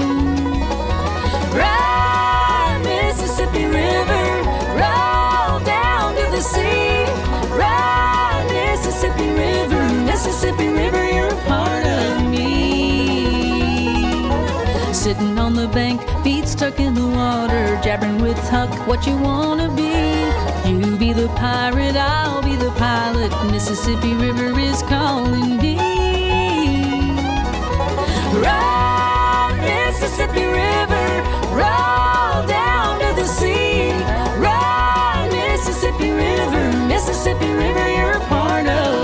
Ride, 1.62 2.82
Mississippi 2.84 3.66
River, 3.66 4.26
roll 4.82 5.60
down 5.66 6.14
to 6.20 6.26
the 6.36 6.42
sea. 6.42 7.06
Ride, 7.58 8.46
Mississippi 8.58 9.30
River, 9.32 9.84
Mississippi 10.06 10.68
River, 10.68 11.04
you're 11.16 11.34
a 11.40 11.42
part 11.48 11.86
of 11.86 12.30
me. 12.30 12.48
Sitting 14.94 15.40
on 15.40 15.49
in 16.78 16.94
the 16.94 17.08
water, 17.08 17.80
jabbering 17.82 18.22
with 18.22 18.38
Huck 18.50 18.70
what 18.86 19.08
you 19.08 19.16
wanna 19.16 19.70
be. 19.74 19.94
You 20.70 20.98
be 20.98 21.14
the 21.14 21.30
pirate, 21.30 21.96
I'll 21.96 22.44
be 22.44 22.58
the 22.58 22.72
pilot. 22.72 23.32
Mississippi 23.50 24.14
River 24.14 24.60
is 24.60 24.82
calling 24.84 25.58
me. 25.58 25.78
Ride, 28.44 29.58
Mississippi 29.62 30.46
River, 30.46 31.08
roll 31.56 32.46
down 32.46 33.00
to 33.00 33.10
the 33.16 33.26
sea. 33.26 33.92
Ride, 34.38 35.30
Mississippi 35.32 36.12
River, 36.12 36.88
Mississippi 36.88 37.52
River, 37.52 37.90
you're 37.98 38.18
a 38.18 38.26
part 38.28 38.68
of 38.68 38.99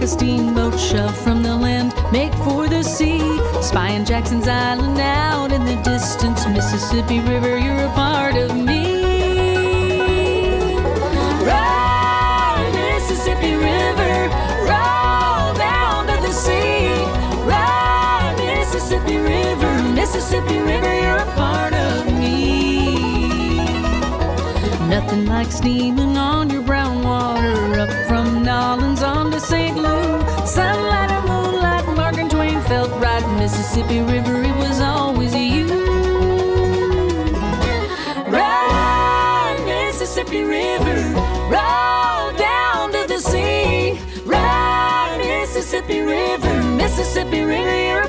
like 0.00 0.08
a 0.08 0.12
steamboat 0.12 0.80
shoved 0.80 1.16
from 1.16 1.42
the 1.42 1.54
land, 1.54 1.92
make 2.10 2.32
for 2.36 2.68
the 2.68 2.82
sea. 2.82 3.20
Spying 3.60 4.02
Jackson's 4.02 4.48
Island 4.48 4.98
out 4.98 5.52
in 5.52 5.66
the 5.66 5.76
distance, 5.82 6.46
Mississippi 6.46 7.20
River, 7.20 7.58
you're 7.58 7.84
a 7.84 7.90
part 7.90 8.34
of 8.34 8.56
me. 8.56 9.02
Ride, 11.44 12.72
Mississippi 12.72 13.52
River, 13.52 14.28
roll 14.72 15.52
down 15.58 16.06
to 16.06 16.16
the 16.26 16.32
sea. 16.32 16.88
Ride, 17.44 18.36
Mississippi 18.38 19.18
River, 19.18 19.82
Mississippi 19.92 20.60
River, 20.60 20.94
you're 20.94 21.18
a 21.18 21.32
part 21.34 21.74
of 21.74 22.06
me. 22.06 23.66
Nothing 24.88 25.26
like 25.26 25.52
steaming 25.52 26.09
Mississippi 33.70 34.00
River, 34.00 34.42
it 34.42 34.56
was 34.56 34.80
always 34.80 35.32
you. 35.32 35.68
Ride, 38.26 39.62
Mississippi 39.64 40.42
River, 40.42 40.96
roll 41.48 42.32
down 42.32 42.90
to 42.90 43.04
the 43.06 43.20
sea. 43.20 43.96
Ride, 44.24 45.18
Mississippi 45.18 46.00
River, 46.00 46.62
Mississippi 46.64 47.42
River, 47.42 47.99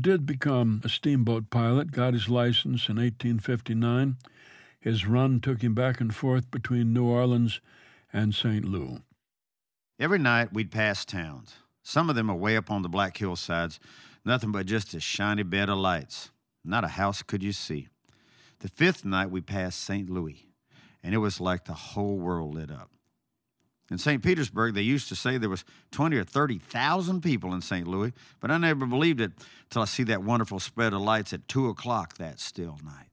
Did 0.00 0.26
become 0.26 0.80
a 0.84 0.88
steamboat 0.88 1.50
pilot, 1.50 1.90
got 1.90 2.12
his 2.12 2.28
license 2.28 2.88
in 2.88 2.96
1859. 2.96 4.16
His 4.78 5.06
run 5.06 5.40
took 5.40 5.62
him 5.62 5.74
back 5.74 6.00
and 6.00 6.14
forth 6.14 6.50
between 6.50 6.92
New 6.92 7.06
Orleans 7.06 7.60
and 8.12 8.34
St. 8.34 8.64
Louis. 8.64 9.00
Every 9.98 10.18
night 10.18 10.52
we'd 10.52 10.70
pass 10.70 11.04
towns. 11.04 11.56
Some 11.82 12.08
of 12.08 12.16
them 12.16 12.30
are 12.30 12.36
way 12.36 12.56
up 12.56 12.70
on 12.70 12.82
the 12.82 12.88
black 12.88 13.16
hillsides, 13.16 13.80
nothing 14.24 14.52
but 14.52 14.66
just 14.66 14.94
a 14.94 15.00
shiny 15.00 15.42
bed 15.42 15.68
of 15.68 15.78
lights. 15.78 16.30
Not 16.64 16.84
a 16.84 16.88
house 16.88 17.22
could 17.22 17.42
you 17.42 17.52
see. 17.52 17.88
The 18.60 18.68
fifth 18.68 19.04
night 19.04 19.30
we 19.30 19.40
passed 19.40 19.82
St. 19.82 20.08
Louis, 20.08 20.46
and 21.02 21.14
it 21.14 21.18
was 21.18 21.40
like 21.40 21.64
the 21.64 21.72
whole 21.72 22.18
world 22.18 22.54
lit 22.54 22.70
up. 22.70 22.90
In 23.90 23.96
St. 23.96 24.22
Petersburg, 24.22 24.74
they 24.74 24.82
used 24.82 25.08
to 25.08 25.16
say 25.16 25.38
there 25.38 25.48
was 25.48 25.64
20 25.92 26.16
or 26.16 26.24
30,000 26.24 27.22
people 27.22 27.54
in 27.54 27.62
St. 27.62 27.86
Louis, 27.86 28.12
but 28.40 28.50
I 28.50 28.58
never 28.58 28.84
believed 28.84 29.20
it 29.20 29.32
till 29.70 29.82
I 29.82 29.86
see 29.86 30.02
that 30.04 30.22
wonderful 30.22 30.60
spread 30.60 30.92
of 30.92 31.00
lights 31.00 31.32
at 31.32 31.48
2 31.48 31.68
o'clock 31.68 32.18
that 32.18 32.38
still 32.38 32.78
night. 32.84 33.08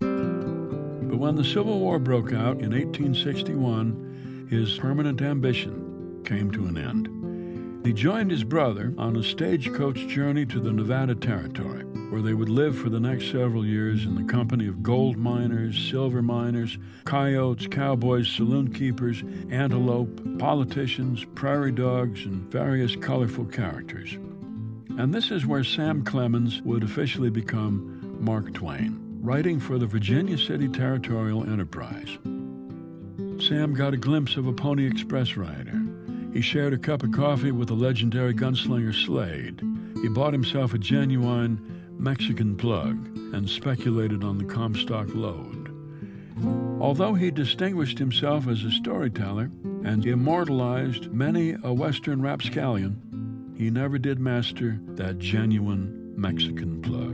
But 0.00 1.18
when 1.18 1.34
the 1.34 1.44
Civil 1.44 1.80
War 1.80 1.98
broke 1.98 2.32
out 2.32 2.60
in 2.60 2.70
1861, 2.70 4.46
his 4.48 4.78
permanent 4.78 5.20
ambition 5.20 6.22
came 6.24 6.50
to 6.52 6.66
an 6.66 6.78
end. 6.78 7.21
He 7.84 7.92
joined 7.92 8.30
his 8.30 8.44
brother 8.44 8.94
on 8.96 9.16
a 9.16 9.24
stagecoach 9.24 10.06
journey 10.06 10.46
to 10.46 10.60
the 10.60 10.72
Nevada 10.72 11.16
Territory, 11.16 11.82
where 12.10 12.22
they 12.22 12.32
would 12.32 12.48
live 12.48 12.78
for 12.78 12.88
the 12.88 13.00
next 13.00 13.32
several 13.32 13.66
years 13.66 14.04
in 14.04 14.14
the 14.14 14.32
company 14.32 14.68
of 14.68 14.84
gold 14.84 15.16
miners, 15.16 15.76
silver 15.90 16.22
miners, 16.22 16.78
coyotes, 17.04 17.66
cowboys, 17.66 18.28
saloon 18.28 18.72
keepers, 18.72 19.24
antelope, 19.50 20.38
politicians, 20.38 21.24
prairie 21.34 21.72
dogs, 21.72 22.24
and 22.24 22.48
various 22.52 22.94
colorful 22.94 23.46
characters. 23.46 24.16
And 24.96 25.12
this 25.12 25.32
is 25.32 25.44
where 25.44 25.64
Sam 25.64 26.04
Clemens 26.04 26.62
would 26.62 26.84
officially 26.84 27.30
become 27.30 28.16
Mark 28.20 28.54
Twain, 28.54 29.00
writing 29.20 29.58
for 29.58 29.78
the 29.78 29.86
Virginia 29.86 30.38
City 30.38 30.68
Territorial 30.68 31.42
Enterprise. 31.50 32.16
Sam 33.40 33.74
got 33.74 33.92
a 33.92 33.96
glimpse 33.96 34.36
of 34.36 34.46
a 34.46 34.52
Pony 34.52 34.86
Express 34.86 35.36
rider. 35.36 35.81
He 36.32 36.40
shared 36.40 36.72
a 36.72 36.78
cup 36.78 37.02
of 37.02 37.12
coffee 37.12 37.52
with 37.52 37.68
the 37.68 37.74
legendary 37.74 38.32
gunslinger 38.32 38.94
Slade. 38.94 39.60
He 40.00 40.08
bought 40.08 40.32
himself 40.32 40.72
a 40.72 40.78
genuine 40.78 41.82
Mexican 41.98 42.56
plug 42.56 42.96
and 43.34 43.48
speculated 43.48 44.24
on 44.24 44.38
the 44.38 44.44
Comstock 44.44 45.14
Lode. 45.14 45.70
Although 46.80 47.14
he 47.14 47.30
distinguished 47.30 47.98
himself 47.98 48.48
as 48.48 48.64
a 48.64 48.70
storyteller 48.70 49.50
and 49.84 50.06
immortalized 50.06 51.12
many 51.12 51.54
a 51.62 51.72
Western 51.72 52.22
rapscallion, 52.22 53.54
he 53.56 53.70
never 53.70 53.98
did 53.98 54.18
master 54.18 54.80
that 54.94 55.18
genuine 55.18 56.14
Mexican 56.16 56.80
plug. 56.82 57.12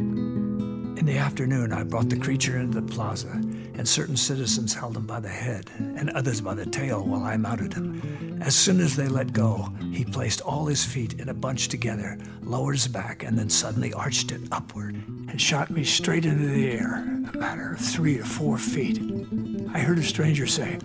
In 0.99 1.07
the 1.07 1.19
afternoon, 1.19 1.73
I 1.73 1.85
brought 1.85 2.09
the 2.09 2.19
creature 2.19 2.59
into 2.59 2.81
the 2.81 2.87
plaza, 2.87 3.41
and 3.79 3.89
certain 3.89 4.17
citizens 4.17 4.75
held 4.75 4.97
him 4.97 5.07
by 5.07 5.21
the 5.21 5.29
head 5.29 5.71
and 5.79 6.11
others 6.11 6.41
by 6.41 6.53
the 6.53 6.67
tail 6.67 7.05
while 7.05 7.23
I 7.23 7.37
mounted 7.37 7.73
him. 7.73 8.43
As 8.43 8.55
soon 8.55 8.81
as 8.81 8.97
they 8.97 9.07
let 9.07 9.33
go, 9.33 9.73
he 9.93 10.05
placed 10.05 10.41
all 10.41 10.67
his 10.67 10.85
feet 10.85 11.15
in 11.15 11.29
a 11.29 11.35
bunch 11.35 11.69
together, 11.69 12.19
lowered 12.43 12.75
his 12.75 12.89
back, 12.89 13.23
and 13.23 13.39
then 13.39 13.49
suddenly 13.49 13.93
arched 13.93 14.33
it 14.33 14.41
upward 14.51 14.97
and 14.97 15.41
shot 15.41 15.71
me 15.71 15.85
straight 15.85 16.27
into 16.27 16.47
the 16.47 16.71
air, 16.73 16.97
a 17.33 17.39
matter 17.39 17.73
of 17.73 17.81
three 17.81 18.19
or 18.19 18.25
four 18.25 18.59
feet. 18.59 19.01
I 19.73 19.79
heard 19.79 19.99
a 19.99 20.03
stranger 20.03 20.47
say, 20.47 20.79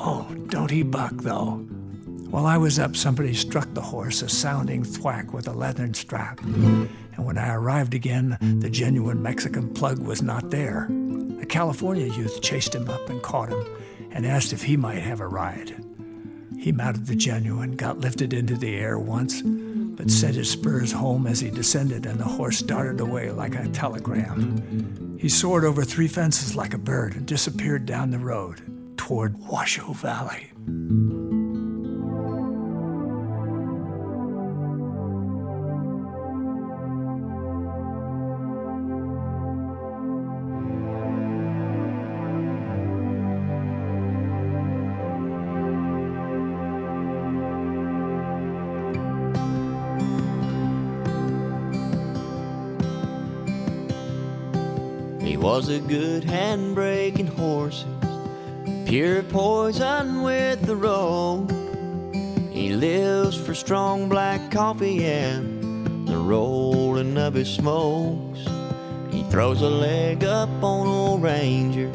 Oh, 0.00 0.26
don't 0.48 0.70
he 0.70 0.82
buck, 0.82 1.14
though. 1.18 1.64
While 2.28 2.46
I 2.46 2.56
was 2.56 2.78
up, 2.78 2.96
somebody 2.96 3.34
struck 3.34 3.72
the 3.72 3.82
horse 3.82 4.22
a 4.22 4.28
sounding 4.28 4.82
thwack 4.82 5.32
with 5.32 5.46
a 5.46 5.52
leathern 5.52 5.94
strap. 5.94 6.40
And 6.42 7.26
when 7.26 7.38
I 7.38 7.54
arrived 7.54 7.94
again, 7.94 8.38
the 8.60 8.70
genuine 8.70 9.22
Mexican 9.22 9.72
plug 9.72 9.98
was 9.98 10.22
not 10.22 10.50
there. 10.50 10.88
California 11.52 12.06
youth 12.06 12.40
chased 12.40 12.74
him 12.74 12.88
up 12.88 13.10
and 13.10 13.20
caught 13.20 13.50
him 13.50 13.62
and 14.10 14.24
asked 14.24 14.54
if 14.54 14.62
he 14.62 14.74
might 14.74 15.02
have 15.02 15.20
a 15.20 15.28
ride. 15.28 15.76
He 16.58 16.72
mounted 16.72 17.04
the 17.04 17.14
genuine, 17.14 17.76
got 17.76 17.98
lifted 17.98 18.32
into 18.32 18.56
the 18.56 18.74
air 18.74 18.98
once, 18.98 19.42
but 19.42 20.10
set 20.10 20.34
his 20.34 20.48
spurs 20.48 20.92
home 20.92 21.26
as 21.26 21.40
he 21.40 21.50
descended, 21.50 22.06
and 22.06 22.18
the 22.18 22.24
horse 22.24 22.62
darted 22.62 23.00
away 23.00 23.30
like 23.32 23.54
a 23.54 23.68
telegram. 23.68 25.18
He 25.20 25.28
soared 25.28 25.66
over 25.66 25.84
three 25.84 26.08
fences 26.08 26.56
like 26.56 26.72
a 26.72 26.78
bird 26.78 27.16
and 27.16 27.26
disappeared 27.26 27.84
down 27.84 28.12
the 28.12 28.18
road 28.18 28.96
toward 28.96 29.36
Washoe 29.36 29.92
Valley. 29.92 30.52
Was 55.56 55.68
a 55.68 55.80
good 55.80 56.24
hand 56.24 56.74
breaking 56.74 57.26
horses, 57.26 57.84
pure 58.86 59.22
poison 59.22 60.22
with 60.22 60.62
the 60.62 60.74
road. 60.74 61.46
He 62.50 62.70
lives 62.70 63.36
for 63.36 63.54
strong 63.54 64.08
black 64.08 64.50
coffee 64.50 65.04
and 65.04 66.08
the 66.08 66.16
rolling 66.16 67.18
of 67.18 67.34
his 67.34 67.52
smokes. 67.52 68.40
He 69.10 69.24
throws 69.24 69.60
a 69.60 69.68
leg 69.68 70.24
up 70.24 70.48
on 70.62 70.86
old 70.86 71.22
Ranger, 71.22 71.92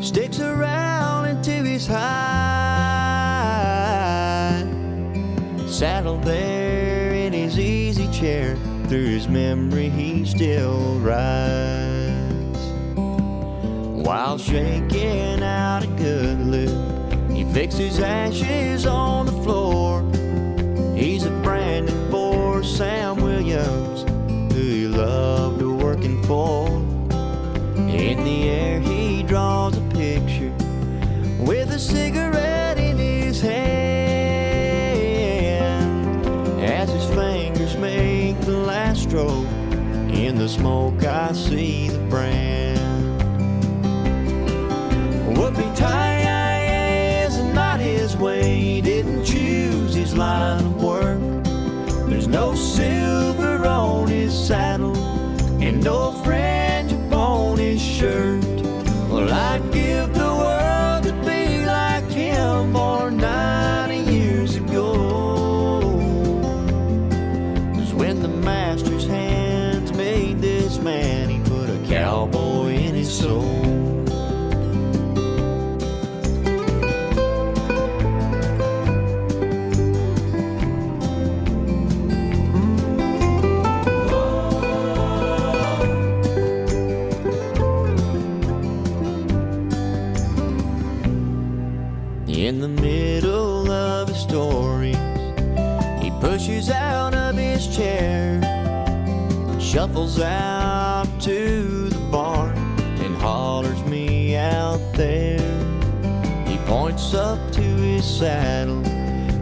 sticks 0.00 0.38
around 0.38 1.24
into 1.26 1.50
his 1.50 1.88
hide. 1.88 2.06
Saddled 5.66 6.22
there 6.22 7.14
in 7.14 7.32
his 7.32 7.58
easy 7.58 8.08
chair, 8.12 8.54
through 8.86 9.06
his 9.06 9.26
memory 9.26 9.88
he 9.88 10.24
still 10.24 11.00
rides 11.00 11.95
while 14.06 14.38
shaking 14.38 15.42
out 15.42 15.82
a 15.82 15.88
good 15.98 16.38
look. 16.38 17.12
He 17.28 17.44
fixes 17.52 17.98
ashes 17.98 18.86
on 18.86 19.26
the 19.26 19.32
floor. 19.42 20.00
He's 20.94 21.24
a 21.24 21.30
branding 21.42 22.08
for 22.08 22.62
Sam 22.62 23.16
Williams, 23.16 24.04
who 24.52 24.60
he 24.60 24.86
loved 24.86 25.60
working 25.60 26.22
for. 26.22 26.68
In 26.68 28.22
the 28.22 28.48
air, 28.48 28.78
he 28.78 29.24
draws 29.24 29.76
a 29.76 29.82
picture 29.90 30.54
with 31.44 31.72
a 31.72 31.78
cigarette 31.80 32.78
in 32.78 32.96
his 32.96 33.40
hand 33.40 33.66
as 36.62 36.90
his 36.90 37.06
fingers 37.06 37.76
make 37.76 38.40
the 38.42 38.52
last 38.52 39.02
stroke. 39.02 39.48
In 40.14 40.36
the 40.36 40.48
smoke, 40.48 41.04
I 41.04 41.32
see 41.32 41.88
the 41.88 41.98
brand. 42.08 42.75
Shuffles 99.96 100.20
out 100.20 101.06
to 101.18 101.88
the 101.88 101.98
barn, 102.10 102.54
and 103.00 103.16
hollers 103.16 103.82
me 103.84 104.36
out 104.36 104.78
there. 104.92 105.40
He 106.46 106.58
points 106.66 107.14
up 107.14 107.38
to 107.52 107.62
his 107.62 108.04
saddle 108.04 108.84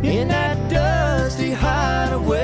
in 0.04 0.28
that 0.28 0.70
dusty 0.70 1.50
hideaway. 1.50 2.38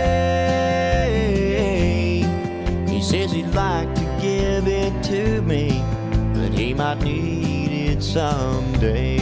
He 2.89 3.01
says 3.01 3.31
he'd 3.31 3.55
like 3.55 3.95
to 3.95 4.03
give 4.21 4.67
it 4.67 5.05
to 5.05 5.41
me, 5.43 5.81
but 6.35 6.53
he 6.53 6.75
might 6.75 7.01
need 7.03 7.71
it 7.91 8.03
someday. 8.03 9.19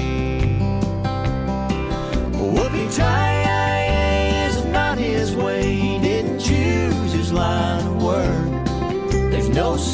Whoopie 2.32 2.96
tie 2.96 3.37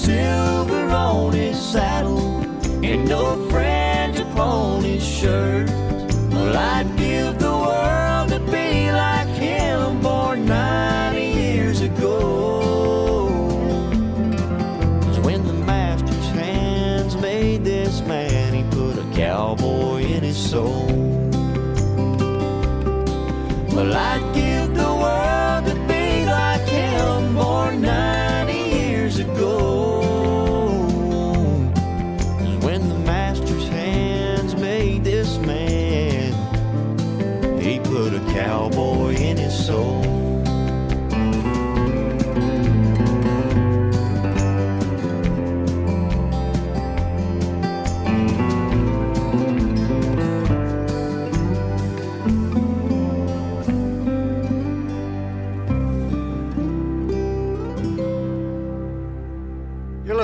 silver 0.05 0.91
on 0.91 1.33
his 1.33 1.59
saddle 1.59 2.43
and 2.85 3.09
no 3.09 3.34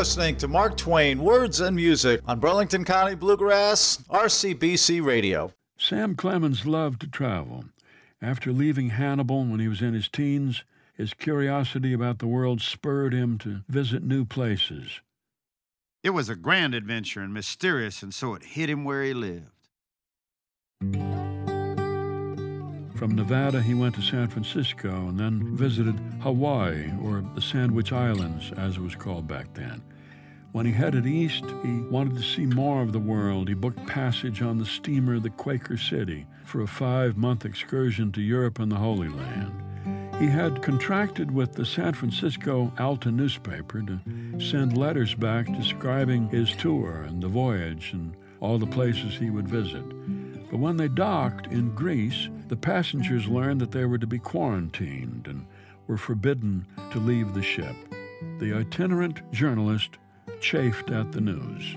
listening 0.00 0.34
to 0.34 0.48
Mark 0.48 0.78
Twain, 0.78 1.22
Words 1.22 1.60
and 1.60 1.76
Music 1.76 2.22
on 2.26 2.40
Burlington 2.40 2.86
County 2.86 3.14
Bluegrass, 3.14 3.98
RCBC 4.08 5.04
Radio. 5.04 5.52
Sam 5.76 6.14
Clemens 6.14 6.64
loved 6.64 7.02
to 7.02 7.06
travel. 7.06 7.66
After 8.22 8.50
leaving 8.50 8.88
Hannibal 8.88 9.44
when 9.44 9.60
he 9.60 9.68
was 9.68 9.82
in 9.82 9.92
his 9.92 10.08
teens, 10.08 10.64
his 10.94 11.12
curiosity 11.12 11.92
about 11.92 12.18
the 12.18 12.26
world 12.26 12.62
spurred 12.62 13.12
him 13.12 13.36
to 13.40 13.60
visit 13.68 14.02
new 14.02 14.24
places. 14.24 15.02
It 16.02 16.10
was 16.10 16.30
a 16.30 16.34
grand 16.34 16.74
adventure 16.74 17.20
and 17.20 17.34
mysterious, 17.34 18.02
and 18.02 18.14
so 18.14 18.32
it 18.32 18.42
hit 18.42 18.70
him 18.70 18.84
where 18.84 19.04
he 19.04 19.12
lived. 19.12 19.50
From 23.00 23.16
Nevada, 23.16 23.62
he 23.62 23.72
went 23.72 23.94
to 23.94 24.02
San 24.02 24.28
Francisco 24.28 24.90
and 25.08 25.18
then 25.18 25.56
visited 25.56 25.98
Hawaii, 26.20 26.90
or 27.02 27.24
the 27.34 27.40
Sandwich 27.40 27.94
Islands, 27.94 28.52
as 28.58 28.76
it 28.76 28.82
was 28.82 28.94
called 28.94 29.26
back 29.26 29.54
then. 29.54 29.80
When 30.52 30.66
he 30.66 30.72
headed 30.72 31.06
east, 31.06 31.46
he 31.62 31.80
wanted 31.80 32.18
to 32.18 32.22
see 32.22 32.44
more 32.44 32.82
of 32.82 32.92
the 32.92 32.98
world. 32.98 33.48
He 33.48 33.54
booked 33.54 33.86
passage 33.86 34.42
on 34.42 34.58
the 34.58 34.66
steamer 34.66 35.18
the 35.18 35.30
Quaker 35.30 35.78
City 35.78 36.26
for 36.44 36.60
a 36.60 36.66
five 36.66 37.16
month 37.16 37.46
excursion 37.46 38.12
to 38.12 38.20
Europe 38.20 38.58
and 38.58 38.70
the 38.70 38.76
Holy 38.76 39.08
Land. 39.08 39.54
He 40.20 40.26
had 40.26 40.60
contracted 40.60 41.30
with 41.30 41.54
the 41.54 41.64
San 41.64 41.94
Francisco 41.94 42.70
Alta 42.78 43.10
newspaper 43.10 43.80
to 43.80 43.98
send 44.38 44.76
letters 44.76 45.14
back 45.14 45.46
describing 45.46 46.28
his 46.28 46.52
tour 46.52 47.06
and 47.08 47.22
the 47.22 47.28
voyage 47.28 47.94
and 47.94 48.14
all 48.40 48.58
the 48.58 48.66
places 48.66 49.14
he 49.14 49.30
would 49.30 49.48
visit. 49.48 49.88
But 50.50 50.58
when 50.58 50.76
they 50.76 50.88
docked 50.88 51.46
in 51.46 51.74
Greece, 51.74 52.28
the 52.50 52.56
passengers 52.56 53.28
learned 53.28 53.60
that 53.60 53.70
they 53.70 53.84
were 53.84 53.96
to 53.96 54.08
be 54.08 54.18
quarantined 54.18 55.28
and 55.28 55.46
were 55.86 55.96
forbidden 55.96 56.66
to 56.90 56.98
leave 56.98 57.32
the 57.32 57.42
ship. 57.42 57.76
The 58.40 58.52
itinerant 58.52 59.30
journalist 59.30 59.98
chafed 60.40 60.90
at 60.90 61.12
the 61.12 61.20
news. 61.20 61.76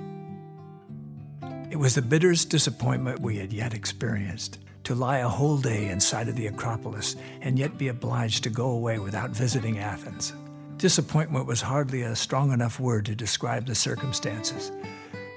It 1.70 1.78
was 1.78 1.94
the 1.94 2.02
bitterest 2.02 2.50
disappointment 2.50 3.20
we 3.20 3.38
had 3.38 3.54
yet 3.54 3.76
experienced 3.76 4.58
to 4.86 4.96
lie 4.96 5.20
a 5.20 5.30
whole 5.30 5.60
day 5.60 5.90
inside 5.90 6.28
of 6.28 6.36
the 6.36 6.48
Acropolis 6.48 7.16
and 7.42 7.60
yet 7.60 7.78
be 7.78 7.90
obliged 7.90 8.44
to 8.44 8.50
go 8.50 8.72
away 8.72 8.98
without 8.98 9.30
visiting 9.30 9.78
Athens. 9.78 10.34
Disappointment 10.78 11.46
was 11.46 11.62
hardly 11.62 12.02
a 12.02 12.16
strong 12.16 12.52
enough 12.52 12.80
word 12.80 13.06
to 13.06 13.16
describe 13.16 13.68
the 13.68 13.76
circumstances. 13.76 14.72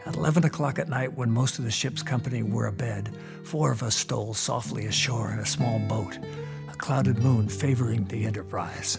At 0.06 0.14
11 0.14 0.44
o'clock 0.44 0.78
at 0.78 0.88
night, 0.88 1.14
when 1.14 1.32
most 1.32 1.58
of 1.58 1.64
the 1.64 1.70
ship's 1.70 2.02
company 2.02 2.44
were 2.44 2.68
abed, 2.68 3.10
four 3.42 3.72
of 3.72 3.82
us 3.82 3.96
stole 3.96 4.34
softly 4.34 4.86
ashore 4.86 5.32
in 5.32 5.40
a 5.40 5.46
small 5.46 5.80
boat, 5.80 6.18
a 6.70 6.76
clouded 6.76 7.18
moon 7.18 7.48
favoring 7.48 8.04
the 8.04 8.24
enterprise. 8.24 8.98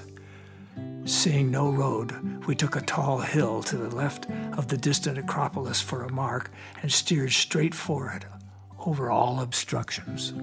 Seeing 1.05 1.49
no 1.49 1.71
road, 1.71 2.45
we 2.45 2.55
took 2.55 2.75
a 2.75 2.81
tall 2.81 3.19
hill 3.19 3.63
to 3.63 3.77
the 3.77 3.95
left 3.95 4.29
of 4.57 4.67
the 4.67 4.75
distant 4.75 5.17
Acropolis 5.17 5.79
for 5.79 6.03
a 6.03 6.11
mark 6.11 6.51
and 6.81 6.91
steered 6.91 7.31
straight 7.31 7.73
for 7.73 8.11
it, 8.11 8.25
over 8.77 9.09
all 9.09 9.39
obstructions. 9.39 10.33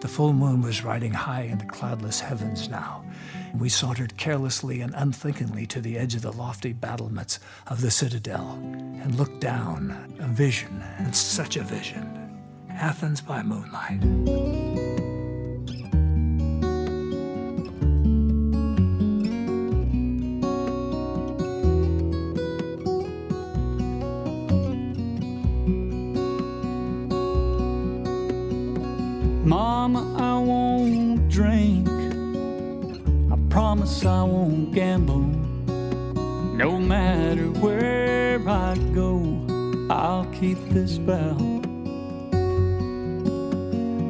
The 0.00 0.08
full 0.08 0.34
moon 0.34 0.60
was 0.60 0.84
riding 0.84 1.14
high 1.14 1.44
in 1.44 1.56
the 1.56 1.64
cloudless 1.64 2.20
heavens 2.20 2.68
now. 2.68 3.04
We 3.54 3.68
sauntered 3.68 4.16
carelessly 4.16 4.80
and 4.80 4.94
unthinkingly 4.94 5.66
to 5.66 5.80
the 5.80 5.98
edge 5.98 6.14
of 6.14 6.22
the 6.22 6.32
lofty 6.32 6.72
battlements 6.72 7.40
of 7.66 7.80
the 7.80 7.90
citadel 7.90 8.52
and 8.62 9.14
looked 9.14 9.40
down. 9.40 10.14
A 10.20 10.26
vision, 10.26 10.82
and 10.98 11.14
such 11.14 11.56
a 11.56 11.62
vision. 11.62 12.40
Athens 12.70 13.20
by 13.20 13.42
moonlight. 13.42 14.04
Mama, 29.44 30.14
I 30.18 30.38
won't 30.38 31.28
drink. 31.28 31.97
Promise 33.78 34.06
I 34.06 34.22
won't 34.24 34.74
gamble. 34.74 35.20
No 36.56 36.80
matter 36.80 37.48
where 37.60 38.40
I 38.48 38.76
go, 38.92 39.22
I'll 39.88 40.24
keep 40.32 40.58
this 40.70 40.96
vow. 40.96 41.36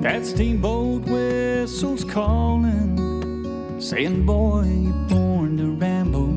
That 0.00 0.24
steamboat 0.24 1.02
whistle's 1.02 2.02
calling, 2.02 3.78
saying, 3.78 4.24
Boy, 4.24 4.64
you're 4.64 5.06
born 5.06 5.58
to 5.58 5.72
ramble. 5.72 6.32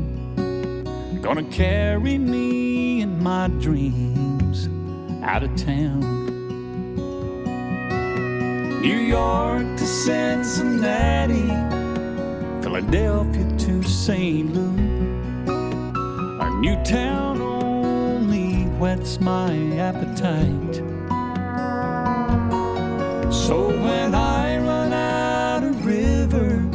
Gonna 1.21 1.45
carry 1.45 2.17
me 2.17 2.99
and 3.01 3.17
my 3.21 3.47
dreams 3.61 4.67
out 5.23 5.43
of 5.43 5.55
town. 5.55 6.01
New 8.81 8.99
York 8.99 9.77
to 9.77 9.85
Cincinnati, 9.85 11.70
Philadelphia 12.71 13.45
to 13.57 13.83
St. 13.83 14.53
Louis. 14.55 15.49
A 16.39 16.49
new 16.61 16.81
town 16.85 17.41
only 17.41 18.63
whets 18.79 19.19
my 19.19 19.53
appetite. 19.75 20.75
So 23.29 23.67
when 23.67 24.15
I 24.15 24.57
run 24.59 24.93
out 24.93 25.65
of 25.65 25.85
river, 25.85 26.65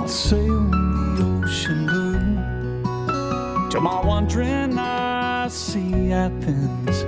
I'll 0.00 0.08
sail 0.08 0.64
the 0.70 1.40
ocean 1.44 1.86
blue. 1.86 3.70
Till 3.70 3.82
my 3.82 4.04
wandering 4.04 4.76
eyes 4.76 5.54
see 5.54 6.10
Athens 6.10 7.04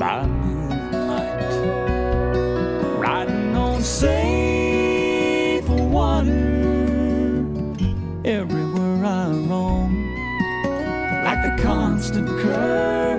by 0.00 0.26
moonlight 0.26 0.65
constant 12.16 12.38
current, 12.38 13.15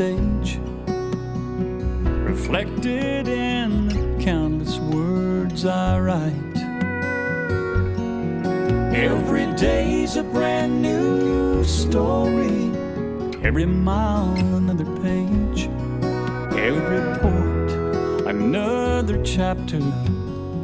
stage. 0.00 0.58
Reflected 2.32 3.28
in 3.28 3.88
the 3.88 4.24
countless 4.24 4.78
words 4.78 5.66
I 5.66 6.00
write. 6.00 6.58
Every 8.94 9.52
day's 9.56 10.16
a 10.16 10.22
brand 10.22 10.80
new 10.80 11.62
story, 11.64 12.72
every 13.42 13.66
mile 13.66 14.56
another 14.56 14.86
page, 15.02 15.68
every 16.70 17.02
port 17.18 17.70
another 18.26 19.22
chapter 19.22 19.82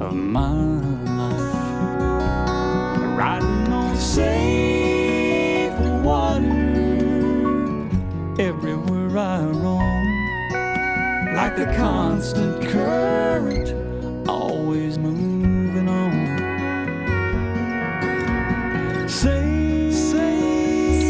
of 0.00 0.14
my 0.14 0.95
like 11.56 11.68
the 11.68 11.74
constant 11.76 12.62
current, 12.68 14.28
always 14.28 14.98
moving 14.98 15.88
on. 15.88 16.28
Safe, 19.08 19.94
safe 19.94 21.08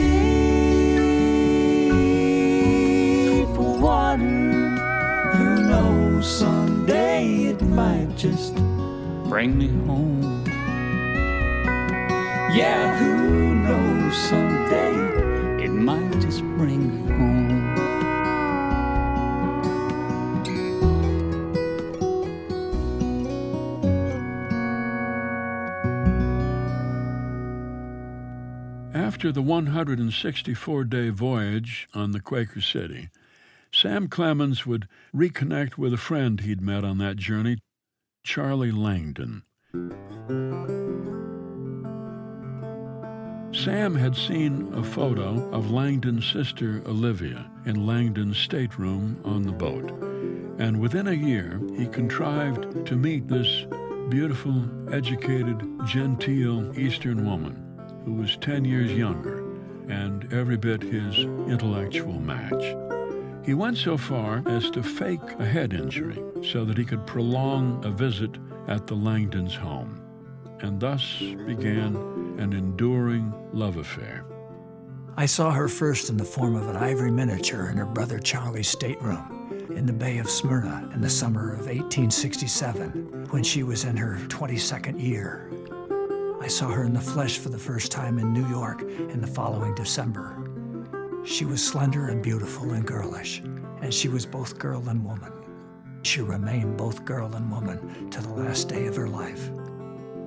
safe 3.29 3.49
for 3.57 3.79
water. 3.79 4.19
Who 5.37 5.65
knows? 5.69 6.39
Someday 6.39 7.47
it 7.47 7.63
might 7.63 8.15
just 8.17 8.55
bring 9.29 9.59
me 9.59 9.69
home. 9.87 10.45
Yeah, 12.55 12.97
who 12.99 13.55
knows 13.55 14.17
someday 14.17 14.56
After 29.17 29.33
the 29.33 29.41
164 29.41 30.85
day 30.85 31.09
voyage 31.09 31.89
on 31.95 32.13
the 32.13 32.21
Quaker 32.21 32.61
City, 32.61 33.09
Sam 33.73 34.09
Clemens 34.09 34.67
would 34.67 34.89
reconnect 35.15 35.79
with 35.79 35.95
a 35.95 35.97
friend 35.97 36.39
he'd 36.39 36.61
met 36.61 36.85
on 36.85 36.99
that 36.99 37.17
journey, 37.17 37.57
Charlie 38.25 38.71
Langdon. 38.71 39.45
Sam 43.55 43.95
had 43.95 44.15
seen 44.15 44.71
a 44.75 44.85
photo 44.85 45.49
of 45.49 45.71
Langdon's 45.71 46.31
sister 46.31 46.83
Olivia 46.85 47.51
in 47.65 47.87
Langdon's 47.87 48.37
stateroom 48.37 49.19
on 49.25 49.45
the 49.45 49.53
boat, 49.53 49.93
and 50.59 50.79
within 50.79 51.09
a 51.09 51.13
year 51.13 51.59
he 51.75 51.87
contrived 51.87 52.85
to 52.85 52.97
meet 52.97 53.29
this 53.29 53.65
beautiful, 54.11 54.63
educated, 54.93 55.67
genteel 55.87 56.79
Eastern 56.79 57.25
woman 57.25 57.66
who 58.07 58.15
was 58.15 58.37
10 58.37 58.65
years 58.65 58.93
younger 58.93 59.41
and 59.89 60.33
every 60.33 60.57
bit 60.57 60.81
his 60.81 61.19
intellectual 61.19 62.21
match. 62.21 62.77
He 63.45 63.53
went 63.53 63.77
so 63.77 63.99
far 63.99 64.45
as 64.47 64.71
to 64.71 64.83
fake 64.83 65.21
a 65.41 65.45
head 65.45 65.73
injury 65.73 66.23
so 66.43 66.65
that 66.65 66.79
he 66.79 66.85
could 66.85 67.05
prolong 67.05 67.85
a 67.85 67.91
visit 67.91 68.31
at 68.69 68.87
the 68.87 68.95
Langdons' 68.95 69.57
home, 69.57 70.01
and 70.61 70.79
thus 70.81 71.19
began 71.47 71.97
an 72.39 72.53
enduring 72.53 73.33
love 73.53 73.77
affair. 73.77 74.25
I 75.17 75.27
saw 75.27 75.51
her 75.51 75.69
first 75.69 76.09
in 76.09 76.17
the 76.17 76.25
form 76.25 76.55
of 76.55 76.69
an 76.69 76.77
ivory 76.77 77.11
miniature 77.11 77.71
in 77.71 77.77
her 77.77 77.87
brother 77.87 78.21
Charlie's 78.21 78.69
stateroom 78.69 79.47
in 79.75 79.87
the 79.87 79.93
Bay 79.93 80.19
of 80.19 80.31
Smyrna 80.31 80.91
in 80.95 81.01
the 81.01 81.11
summer 81.11 81.53
of 81.53 81.67
1867 81.67 83.27
when 83.31 83.43
she 83.43 83.65
was 83.65 83.85
in 83.85 83.97
her 83.97 84.17
22nd 84.29 85.03
year. 85.03 85.51
I 86.47 86.49
saw 86.49 86.69
her 86.69 86.85
in 86.85 86.93
the 86.93 87.01
flesh 87.01 87.39
for 87.39 87.49
the 87.49 87.59
first 87.59 87.91
time 87.91 88.21
in 88.21 88.33
New 88.33 88.49
York 88.49 88.81
in 88.83 89.21
the 89.21 89.27
following 89.27 89.75
December. 89.75 90.49
She 91.25 91.45
was 91.45 91.61
slender 91.61 92.07
and 92.07 92.23
beautiful 92.23 92.71
and 92.71 92.87
girlish, 92.87 93.41
and 93.83 93.93
she 93.93 94.07
was 94.09 94.25
both 94.25 94.57
girl 94.57 94.89
and 94.89 95.05
woman. 95.05 95.33
She 96.05 96.21
remained 96.21 96.77
both 96.77 97.05
girl 97.05 97.35
and 97.35 97.51
woman 97.51 98.11
to 98.11 98.23
the 98.23 98.29
last 98.29 98.69
day 98.69 98.87
of 98.87 98.95
her 98.95 99.09
life. 99.09 99.51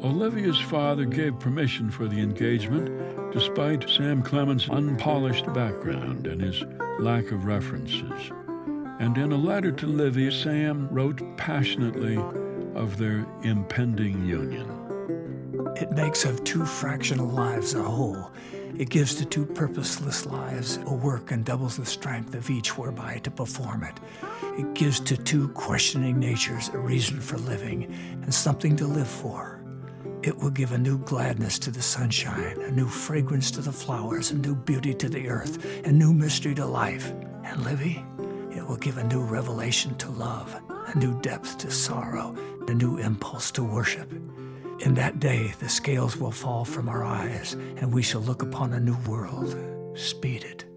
Olivia's 0.03 0.59
father 0.59 1.05
gave 1.05 1.39
permission 1.39 1.89
for 1.89 2.05
the 2.05 2.19
engagement 2.19 3.31
despite 3.31 3.89
Sam 3.89 4.21
Clemens' 4.21 4.67
unpolished 4.69 5.45
background 5.53 6.27
and 6.27 6.41
his 6.41 6.65
lack 6.99 7.31
of 7.31 7.45
references. 7.45 8.29
And 8.99 9.17
in 9.17 9.31
a 9.31 9.37
letter 9.37 9.71
to 9.71 9.87
Livia, 9.87 10.33
Sam 10.33 10.89
wrote 10.91 11.21
passionately 11.37 12.17
of 12.75 12.97
their 12.97 13.25
impending 13.43 14.25
union. 14.25 14.78
It 15.79 15.91
makes 15.91 16.25
of 16.25 16.43
two 16.43 16.65
fractional 16.65 17.27
lives 17.27 17.73
a 17.73 17.81
whole. 17.81 18.31
It 18.77 18.89
gives 18.89 19.15
to 19.15 19.25
two 19.25 19.45
purposeless 19.45 20.25
lives 20.25 20.77
a 20.85 20.93
work 20.93 21.31
and 21.31 21.45
doubles 21.45 21.77
the 21.77 21.85
strength 21.85 22.35
of 22.35 22.49
each 22.49 22.77
whereby 22.77 23.19
to 23.19 23.31
perform 23.31 23.83
it. 23.83 23.97
It 24.59 24.73
gives 24.73 24.99
to 24.99 25.15
two 25.15 25.47
questioning 25.49 26.19
natures 26.19 26.67
a 26.73 26.77
reason 26.77 27.21
for 27.21 27.37
living 27.37 27.93
and 28.21 28.33
something 28.33 28.75
to 28.75 28.87
live 28.87 29.07
for. 29.07 29.63
It 30.21 30.37
will 30.37 30.49
give 30.49 30.73
a 30.73 30.77
new 30.77 30.97
gladness 30.97 31.57
to 31.59 31.71
the 31.71 31.81
sunshine, 31.81 32.61
a 32.61 32.71
new 32.71 32.87
fragrance 32.87 33.49
to 33.51 33.61
the 33.61 33.71
flowers, 33.71 34.31
a 34.31 34.35
new 34.35 34.55
beauty 34.55 34.93
to 34.95 35.07
the 35.07 35.29
earth, 35.29 35.85
a 35.85 35.91
new 35.93 36.13
mystery 36.13 36.55
to 36.55 36.65
life. 36.65 37.13
And 37.45 37.63
Livy, 37.63 38.03
it 38.53 38.67
will 38.67 38.75
give 38.75 38.97
a 38.97 39.03
new 39.05 39.21
revelation 39.21 39.95
to 39.99 40.09
love, 40.09 40.61
a 40.87 40.97
new 40.97 41.17
depth 41.21 41.57
to 41.59 41.71
sorrow, 41.71 42.35
a 42.67 42.73
new 42.73 42.97
impulse 42.97 43.49
to 43.51 43.63
worship. 43.63 44.11
In 44.79 44.93
that 44.93 45.19
day, 45.19 45.53
the 45.59 45.67
scales 45.67 46.15
will 46.15 46.31
fall 46.31 46.63
from 46.63 46.87
our 46.87 47.03
eyes, 47.03 47.53
and 47.77 47.93
we 47.93 48.01
shall 48.01 48.21
look 48.21 48.41
upon 48.41 48.71
a 48.71 48.79
new 48.79 48.95
world. 49.07 49.57
Speed 49.97 50.45
it. 50.45 50.68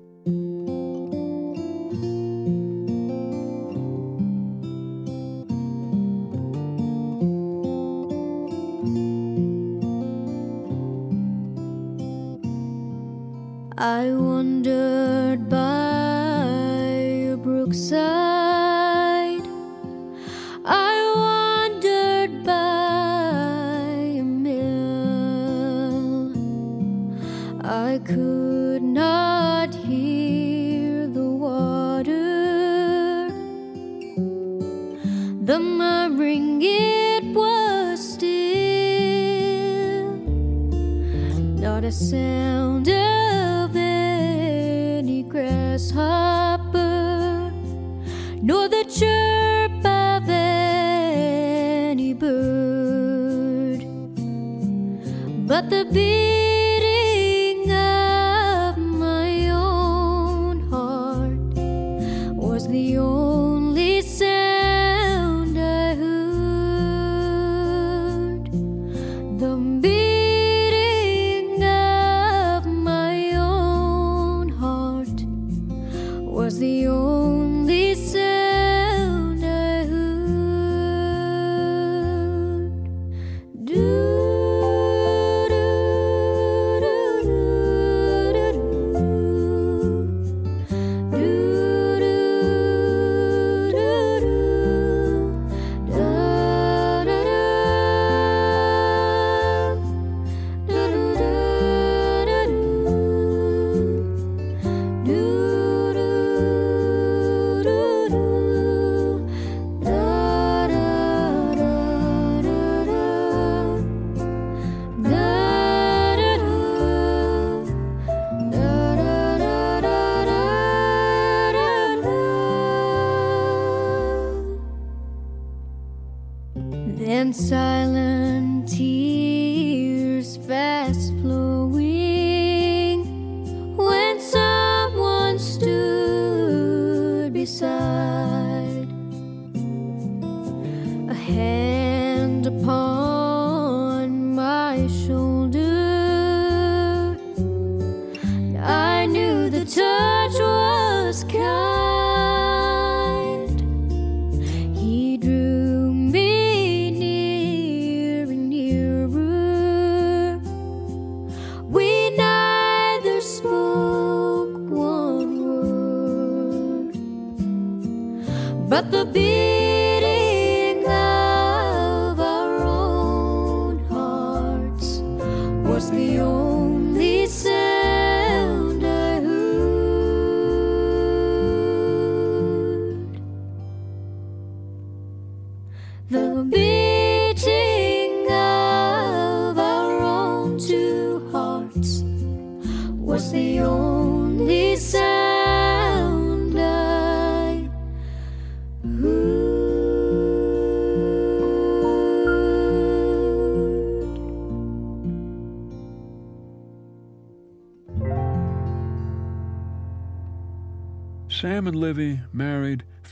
The 62.68 62.98
only 62.98 63.31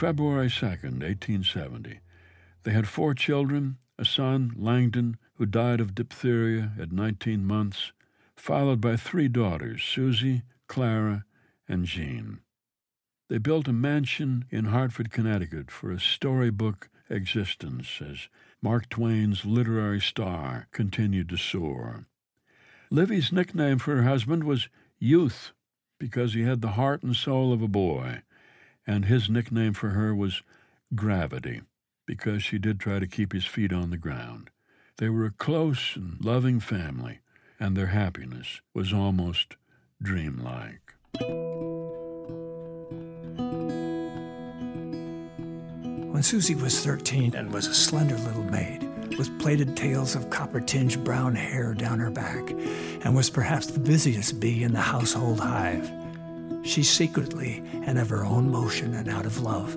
February 0.01 0.49
2nd, 0.49 1.03
1870. 1.03 2.01
They 2.63 2.71
had 2.71 2.89
four 2.89 3.13
children 3.13 3.77
a 3.99 4.05
son, 4.07 4.51
Langdon, 4.57 5.19
who 5.35 5.45
died 5.45 5.79
of 5.79 5.95
diphtheria 5.95 6.73
at 6.81 6.91
19 6.91 7.45
months, 7.45 7.93
followed 8.35 8.81
by 8.81 8.97
three 8.97 9.29
daughters, 9.29 9.85
Susie, 9.85 10.41
Clara, 10.69 11.27
and 11.69 11.85
Jean. 11.85 12.41
They 13.29 13.37
built 13.37 13.69
a 13.69 13.75
mansion 13.75 14.47
in 14.49 14.65
Hartford, 14.65 15.11
Connecticut 15.11 15.71
for 15.71 15.91
a 15.93 16.01
storybook 16.01 16.89
existence 17.11 18.01
as 18.01 18.29
Mark 18.63 18.89
Twain's 18.89 19.45
literary 19.45 20.01
star 20.01 20.67
continued 20.73 21.29
to 21.29 21.37
soar. 21.37 22.07
Livy's 22.91 23.33
nickname 23.33 23.79
for 23.79 23.97
her 23.97 24.05
husband 24.05 24.45
was 24.45 24.71
Youth 24.99 25.53
because 25.99 26.33
he 26.33 26.41
had 26.45 26.63
the 26.63 26.69
heart 26.69 27.03
and 27.03 27.15
soul 27.15 27.53
of 27.53 27.61
a 27.61 27.69
boy, 27.69 28.23
and 28.87 29.05
his 29.05 29.29
nickname 29.29 29.73
for 29.73 29.91
her 29.91 30.15
was 30.15 30.43
Gravity 30.95 31.63
because 32.07 32.43
she 32.43 32.59
did 32.59 32.81
try 32.81 32.99
to 32.99 33.07
keep 33.07 33.33
his 33.33 33.45
feet 33.45 33.73
on 33.73 33.91
the 33.91 33.97
ground. 33.97 34.51
They 34.97 35.09
were 35.09 35.27
a 35.27 35.31
close 35.31 35.95
and 35.95 36.23
loving 36.25 36.59
family, 36.59 37.21
and 37.61 37.77
their 37.77 37.87
happiness 37.87 38.61
was 38.75 38.93
almost 38.93 39.57
dreamlike. 40.03 40.95
When 46.11 46.23
Susie 46.23 46.55
was 46.57 46.85
13 46.85 47.35
and 47.35 47.53
was 47.53 47.67
a 47.67 47.75
slender 47.75 48.19
little 48.19 48.45
maid, 48.45 48.83
with 49.17 49.39
plaited 49.39 49.77
tails 49.77 50.15
of 50.15 50.31
copper 50.31 50.61
tinged 50.61 51.03
brown 51.05 51.35
hair 51.35 51.75
down 51.75 51.99
her 51.99 52.11
back, 52.11 52.51
and 52.51 53.15
was 53.15 53.31
perhaps 53.31 53.67
the 53.67 53.81
busiest 53.81 54.41
bee 54.41 54.65
in 54.65 54.73
the 54.73 54.81
household 54.81 55.41
hive, 55.41 55.91
she 56.63 56.83
secretly, 56.83 57.63
and 57.87 57.99
of 57.99 58.09
her 58.11 58.25
own 58.25 58.51
motion 58.51 58.95
and 58.95 59.09
out 59.09 59.27
of 59.27 59.41
love, 59.41 59.77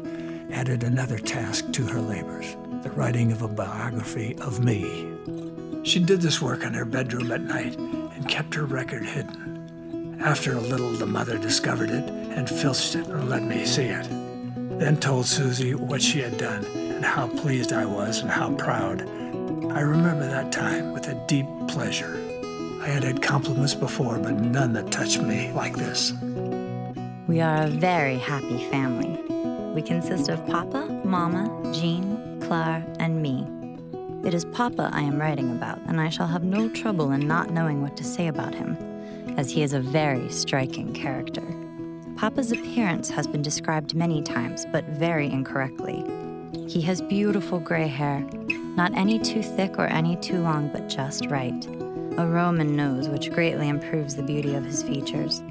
added 0.52 0.84
another 0.84 1.18
task 1.18 1.72
to 1.72 1.86
her 1.86 2.02
labors 2.02 2.56
the 2.84 2.92
writing 2.92 3.32
of 3.32 3.42
a 3.42 3.48
biography 3.48 4.36
of 4.40 4.62
me. 4.62 5.10
She 5.84 6.00
did 6.00 6.20
this 6.20 6.42
work 6.42 6.64
in 6.64 6.74
her 6.74 6.84
bedroom 6.84 7.32
at 7.32 7.42
night 7.42 7.78
and 7.78 8.28
kept 8.28 8.54
her 8.56 8.66
record 8.66 9.06
hidden. 9.06 10.20
After 10.22 10.54
a 10.54 10.60
little, 10.60 10.92
the 10.92 11.06
mother 11.06 11.38
discovered 11.38 11.90
it 11.90 12.10
and 12.10 12.50
filched 12.50 12.96
it 12.96 13.08
and 13.08 13.30
let 13.30 13.44
me 13.44 13.66
see 13.66 13.86
it. 13.86 14.08
Then 14.80 14.98
told 14.98 15.26
Susie 15.26 15.76
what 15.76 16.02
she 16.02 16.20
had 16.20 16.38
done 16.38 16.66
and 16.66 17.06
how 17.06 17.28
pleased 17.28 17.72
I 17.72 17.86
was 17.86 18.20
and 18.20 18.30
how 18.30 18.54
proud. 18.56 19.02
I 19.72 19.80
remember 19.80 20.28
that 20.28 20.52
time 20.52 20.92
with 20.92 21.08
a 21.08 21.26
deep 21.28 21.48
pleasure. 21.68 22.20
I 22.82 22.88
had 22.88 23.04
had 23.04 23.22
compliments 23.22 23.76
before, 23.76 24.20
but 24.20 24.34
none 24.34 24.74
that 24.74 24.92
touched 24.92 25.22
me 25.22 25.54
like 25.54 25.78
this. 25.78 26.12
We 27.34 27.42
are 27.42 27.64
a 27.64 27.68
very 27.68 28.20
happy 28.20 28.60
family. 28.70 29.20
We 29.74 29.82
consist 29.82 30.30
of 30.30 30.46
Papa, 30.46 31.02
Mama, 31.04 31.74
Jean, 31.74 32.40
Clara, 32.40 32.86
and 33.00 33.24
me. 33.24 33.44
It 34.24 34.36
is 34.36 34.46
Papa 34.46 34.92
I 34.94 35.02
am 35.02 35.20
writing 35.20 35.50
about, 35.50 35.80
and 35.88 36.00
I 36.00 36.10
shall 36.10 36.28
have 36.28 36.44
no 36.44 36.70
trouble 36.70 37.10
in 37.10 37.28
not 37.28 37.50
knowing 37.50 37.82
what 37.82 37.98
to 37.98 38.04
say 38.04 38.28
about 38.28 38.54
him, 38.54 38.78
as 39.36 39.50
he 39.50 39.64
is 39.64 39.74
a 39.74 39.80
very 39.80 40.30
striking 40.30 40.94
character. 40.94 41.42
Papa's 42.18 42.52
appearance 42.52 43.10
has 43.10 43.26
been 43.26 43.42
described 43.42 43.96
many 43.96 44.22
times, 44.22 44.68
but 44.72 44.86
very 44.86 45.26
incorrectly. 45.26 46.06
He 46.68 46.82
has 46.82 47.02
beautiful 47.02 47.60
gray 47.60 47.88
hair, 47.88 48.24
not 48.76 48.96
any 48.96 49.18
too 49.18 49.42
thick 49.42 49.80
or 49.80 49.88
any 49.88 50.18
too 50.18 50.40
long, 50.40 50.70
but 50.72 50.88
just 50.88 51.26
right. 51.32 51.66
A 52.20 52.28
Roman 52.28 52.76
nose, 52.76 53.10
which 53.10 53.32
greatly 53.32 53.70
improves 53.70 54.16
the 54.16 54.22
beauty 54.22 54.54
of 54.54 54.64
his 54.64 54.84
features. 54.84 55.42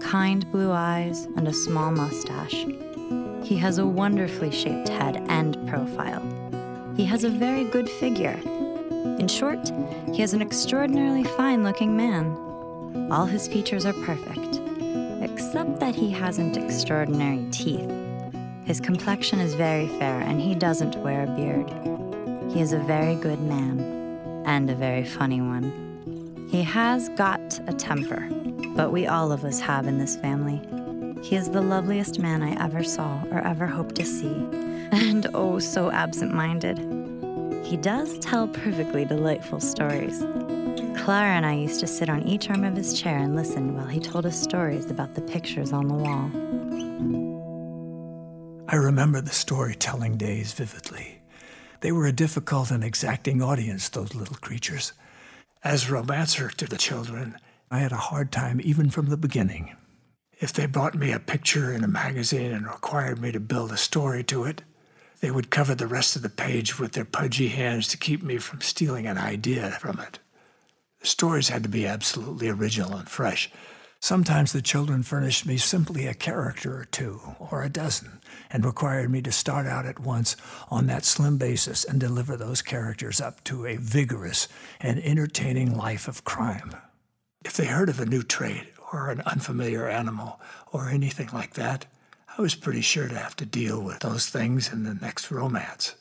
Kind 0.00 0.50
blue 0.50 0.72
eyes 0.72 1.26
and 1.36 1.46
a 1.46 1.52
small 1.52 1.92
mustache. 1.92 2.66
He 3.44 3.56
has 3.58 3.78
a 3.78 3.86
wonderfully 3.86 4.50
shaped 4.50 4.88
head 4.88 5.24
and 5.28 5.56
profile. 5.68 6.22
He 6.96 7.04
has 7.04 7.22
a 7.24 7.30
very 7.30 7.64
good 7.64 7.88
figure. 7.88 8.38
In 9.20 9.28
short, 9.28 9.70
he 10.12 10.22
is 10.22 10.34
an 10.34 10.42
extraordinarily 10.42 11.24
fine 11.24 11.62
looking 11.62 11.96
man. 11.96 12.36
All 13.12 13.26
his 13.26 13.46
features 13.46 13.86
are 13.86 13.92
perfect, 13.92 14.60
except 15.22 15.78
that 15.80 15.94
he 15.94 16.10
hasn't 16.10 16.56
extraordinary 16.56 17.46
teeth. 17.50 17.90
His 18.64 18.80
complexion 18.80 19.38
is 19.40 19.54
very 19.54 19.88
fair, 19.98 20.20
and 20.20 20.40
he 20.40 20.54
doesn't 20.54 20.96
wear 20.96 21.24
a 21.24 21.34
beard. 21.36 21.70
He 22.52 22.60
is 22.60 22.72
a 22.72 22.78
very 22.78 23.14
good 23.14 23.40
man, 23.40 23.80
and 24.44 24.68
a 24.70 24.74
very 24.74 25.04
funny 25.04 25.40
one. 25.40 25.89
He 26.50 26.64
has 26.64 27.08
got 27.10 27.60
a 27.68 27.72
temper, 27.72 28.28
but 28.74 28.90
we 28.90 29.06
all 29.06 29.30
of 29.30 29.44
us 29.44 29.60
have 29.60 29.86
in 29.86 29.98
this 29.98 30.16
family. 30.16 30.60
He 31.22 31.36
is 31.36 31.48
the 31.48 31.60
loveliest 31.60 32.18
man 32.18 32.42
I 32.42 32.60
ever 32.60 32.82
saw 32.82 33.22
or 33.30 33.38
ever 33.38 33.68
hope 33.68 33.92
to 33.94 34.04
see, 34.04 34.34
and 34.90 35.28
oh, 35.32 35.60
so 35.60 35.92
absent 35.92 36.34
minded. 36.34 36.78
He 37.64 37.76
does 37.76 38.18
tell 38.18 38.48
perfectly 38.48 39.04
delightful 39.04 39.60
stories. 39.60 40.24
Clara 40.98 41.36
and 41.36 41.46
I 41.46 41.54
used 41.54 41.78
to 41.80 41.86
sit 41.86 42.08
on 42.08 42.24
each 42.24 42.50
arm 42.50 42.64
of 42.64 42.74
his 42.74 43.00
chair 43.00 43.18
and 43.18 43.36
listen 43.36 43.76
while 43.76 43.86
he 43.86 44.00
told 44.00 44.26
us 44.26 44.36
stories 44.36 44.90
about 44.90 45.14
the 45.14 45.20
pictures 45.20 45.72
on 45.72 45.86
the 45.86 45.94
wall. 45.94 46.32
I 48.68 48.74
remember 48.74 49.20
the 49.20 49.30
storytelling 49.30 50.16
days 50.16 50.52
vividly. 50.52 51.22
They 51.80 51.92
were 51.92 52.06
a 52.06 52.12
difficult 52.12 52.72
and 52.72 52.82
exacting 52.82 53.40
audience, 53.40 53.88
those 53.88 54.16
little 54.16 54.36
creatures. 54.38 54.94
As 55.62 55.88
a 55.88 55.92
romancer 55.92 56.48
to 56.48 56.64
the 56.64 56.78
children, 56.78 57.36
I 57.70 57.80
had 57.80 57.92
a 57.92 57.96
hard 57.96 58.32
time 58.32 58.62
even 58.64 58.88
from 58.88 59.10
the 59.10 59.18
beginning. 59.18 59.76
If 60.38 60.54
they 60.54 60.64
brought 60.64 60.94
me 60.94 61.12
a 61.12 61.20
picture 61.20 61.70
in 61.70 61.84
a 61.84 61.88
magazine 61.88 62.50
and 62.50 62.66
required 62.66 63.20
me 63.20 63.30
to 63.32 63.40
build 63.40 63.70
a 63.70 63.76
story 63.76 64.24
to 64.24 64.44
it, 64.44 64.62
they 65.20 65.30
would 65.30 65.50
cover 65.50 65.74
the 65.74 65.86
rest 65.86 66.16
of 66.16 66.22
the 66.22 66.30
page 66.30 66.78
with 66.78 66.92
their 66.92 67.04
pudgy 67.04 67.48
hands 67.48 67.88
to 67.88 67.98
keep 67.98 68.22
me 68.22 68.38
from 68.38 68.62
stealing 68.62 69.06
an 69.06 69.18
idea 69.18 69.72
from 69.72 70.00
it. 70.00 70.18
The 71.00 71.06
stories 71.06 71.50
had 71.50 71.62
to 71.64 71.68
be 71.68 71.86
absolutely 71.86 72.48
original 72.48 72.96
and 72.96 73.08
fresh. 73.08 73.50
Sometimes 74.02 74.52
the 74.52 74.62
children 74.62 75.02
furnished 75.02 75.44
me 75.44 75.58
simply 75.58 76.06
a 76.06 76.14
character 76.14 76.74
or 76.74 76.86
two, 76.86 77.20
or 77.38 77.62
a 77.62 77.68
dozen, 77.68 78.20
and 78.50 78.64
required 78.64 79.10
me 79.10 79.20
to 79.20 79.30
start 79.30 79.66
out 79.66 79.84
at 79.84 80.00
once 80.00 80.36
on 80.70 80.86
that 80.86 81.04
slim 81.04 81.36
basis 81.36 81.84
and 81.84 82.00
deliver 82.00 82.34
those 82.34 82.62
characters 82.62 83.20
up 83.20 83.44
to 83.44 83.66
a 83.66 83.76
vigorous 83.76 84.48
and 84.80 84.98
entertaining 85.04 85.76
life 85.76 86.08
of 86.08 86.24
crime. 86.24 86.74
If 87.44 87.58
they 87.58 87.66
heard 87.66 87.90
of 87.90 88.00
a 88.00 88.06
new 88.06 88.22
trait 88.22 88.72
or 88.90 89.10
an 89.10 89.20
unfamiliar 89.26 89.86
animal 89.86 90.40
or 90.72 90.88
anything 90.88 91.28
like 91.34 91.52
that, 91.54 91.84
I 92.38 92.40
was 92.40 92.54
pretty 92.54 92.80
sure 92.80 93.06
to 93.06 93.18
have 93.18 93.36
to 93.36 93.44
deal 93.44 93.82
with 93.82 93.98
those 93.98 94.28
things 94.30 94.72
in 94.72 94.84
the 94.84 94.94
next 94.94 95.30
romance. 95.30 95.94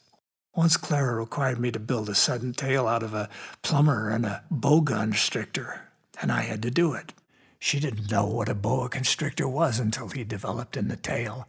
Once 0.56 0.78
Clara 0.78 1.16
required 1.16 1.60
me 1.60 1.70
to 1.72 1.80
build 1.80 2.08
a 2.08 2.16
sudden 2.16 2.54
tale 2.54 2.88
out 2.88 3.04
of 3.04 3.14
a 3.14 3.30
plumber 3.62 4.10
and 4.10 4.26
a 4.26 4.44
boa 4.50 4.84
constrictor, 4.84 5.82
and 6.22 6.32
I 6.32 6.42
had 6.42 6.62
to 6.64 6.72
do 6.72 6.94
it. 6.94 7.14
She 7.60 7.80
didn't 7.80 8.10
know 8.10 8.26
what 8.26 8.50
a 8.50 8.56
boa 8.56 8.90
constrictor 8.90 9.48
was 9.48 9.80
until 9.80 10.10
he 10.10 10.24
developed 10.24 10.78
in 10.78 10.88
the 10.88 10.96
tale. 10.96 11.48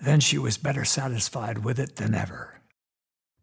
Then 0.00 0.20
she 0.20 0.38
was 0.38 0.56
better 0.56 0.84
satisfied 0.84 1.64
with 1.64 1.78
it 1.78 1.96
than 1.96 2.14
ever. 2.14 2.60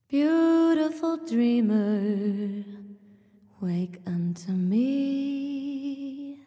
Beautiful 0.07 1.17
dreamer, 1.25 2.63
wake 3.59 3.99
unto 4.05 4.51
me. 4.51 6.39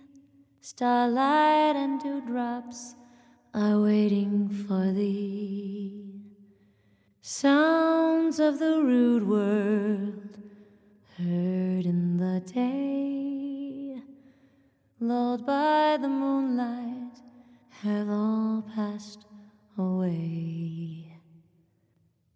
Starlight 0.61 1.77
and 1.77 2.01
dewdrops 2.01 2.95
are 3.53 3.81
waiting 3.81 4.49
for 4.49 4.93
thee. 4.93 6.21
Sounds 7.21 8.39
of 8.41 8.59
the 8.59 8.83
rude 8.83 9.27
world 9.27 10.39
heard 11.17 11.87
in 11.87 12.17
the 12.19 12.41
day, 12.41 13.24
lulled 15.09 15.45
by 15.45 15.99
the 16.01 16.09
moonlight, 16.09 17.21
have 17.83 18.09
all 18.09 18.65
passed 18.75 19.27
away. 19.77 21.21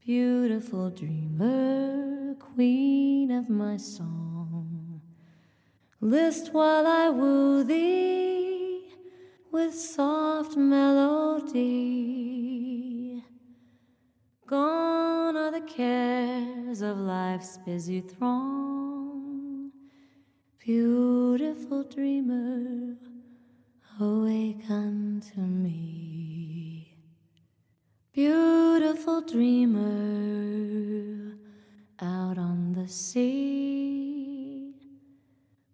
Beautiful 0.04 0.90
dreamer, 0.90 2.34
queen 2.38 3.30
of 3.30 3.48
my 3.48 3.78
song, 3.78 5.00
list 6.00 6.52
while 6.52 6.86
I 6.86 7.08
woo 7.08 7.64
thee 7.64 8.92
with 9.50 9.74
soft 9.74 10.54
melody. 10.56 11.54
Gone 14.46 15.36
are 15.36 15.50
the 15.50 15.62
cares 15.62 16.82
of 16.82 16.98
life's 16.98 17.56
busy 17.64 18.00
throng. 18.02 18.97
Beautiful 20.68 21.82
dreamer, 21.84 22.94
awake 23.98 24.68
unto 24.68 25.40
me. 25.40 26.94
Beautiful 28.12 29.22
dreamer, 29.22 29.78
out 32.02 32.36
on 32.36 32.74
the 32.74 32.86
sea. 32.86 34.74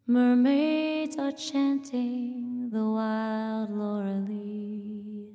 Mermaids 0.07 1.16
are 1.18 1.32
chanting 1.32 2.70
the 2.70 2.84
wild 2.84 3.76
Lorelei. 3.76 5.32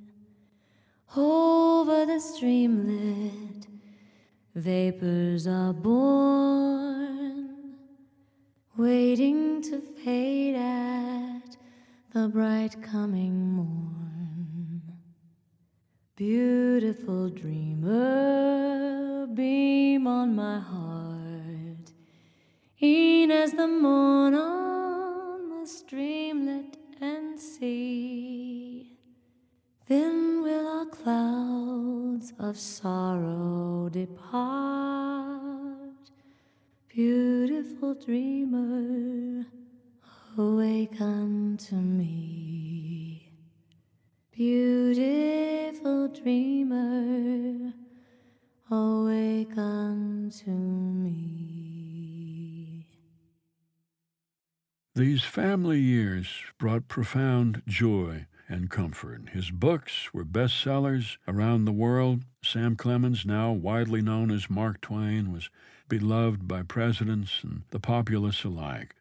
Over 1.17 2.05
the 2.05 2.21
streamlet, 2.21 3.67
vapors 4.55 5.47
are 5.47 5.73
born, 5.73 7.48
waiting 8.79 9.61
to 9.61 9.81
fade 9.81 10.55
at 10.55 11.57
the 12.13 12.29
bright 12.29 12.81
coming 12.81 13.51
morn. 13.51 14.81
Beautiful 16.15 17.29
dreamer, 17.29 19.27
beam 19.33 20.07
on 20.07 20.33
my 20.33 20.59
heart, 20.61 21.91
e'en 22.81 23.31
as 23.31 23.51
the 23.51 23.67
morn 23.67 24.33
on 24.33 25.49
the 25.49 25.67
streamlet 25.67 26.77
and 27.01 27.37
sea. 27.37 28.97
Then 29.87 30.41
will 30.41 30.67
our 30.67 30.85
clouds 30.85 32.31
of 32.39 32.57
sorrow 32.57 33.89
depart. 33.91 35.58
Beautiful 36.89 37.93
dreamer, 37.93 39.45
awake 40.35 40.99
unto 40.99 41.75
me. 41.75 43.31
Beautiful 44.31 46.07
dreamer, 46.07 47.73
awake 48.71 49.55
unto 49.55 50.49
me. 50.49 51.19
These 54.95 55.21
family 55.23 55.79
years 55.79 56.27
brought 56.57 56.87
profound 56.87 57.61
joy 57.67 58.25
and 58.47 58.71
comfort. 58.71 59.29
His 59.29 59.51
books 59.51 60.11
were 60.11 60.25
bestsellers 60.25 61.17
around 61.27 61.65
the 61.65 61.71
world. 61.71 62.23
Sam 62.43 62.75
Clemens, 62.75 63.27
now 63.27 63.51
widely 63.51 64.01
known 64.01 64.31
as 64.31 64.49
Mark 64.49 64.81
Twain, 64.81 65.31
was 65.31 65.51
beloved 65.89 66.47
by 66.47 66.61
presidents 66.61 67.43
and 67.43 67.63
the 67.71 67.79
populace 67.79 68.43
alike. 68.43 68.95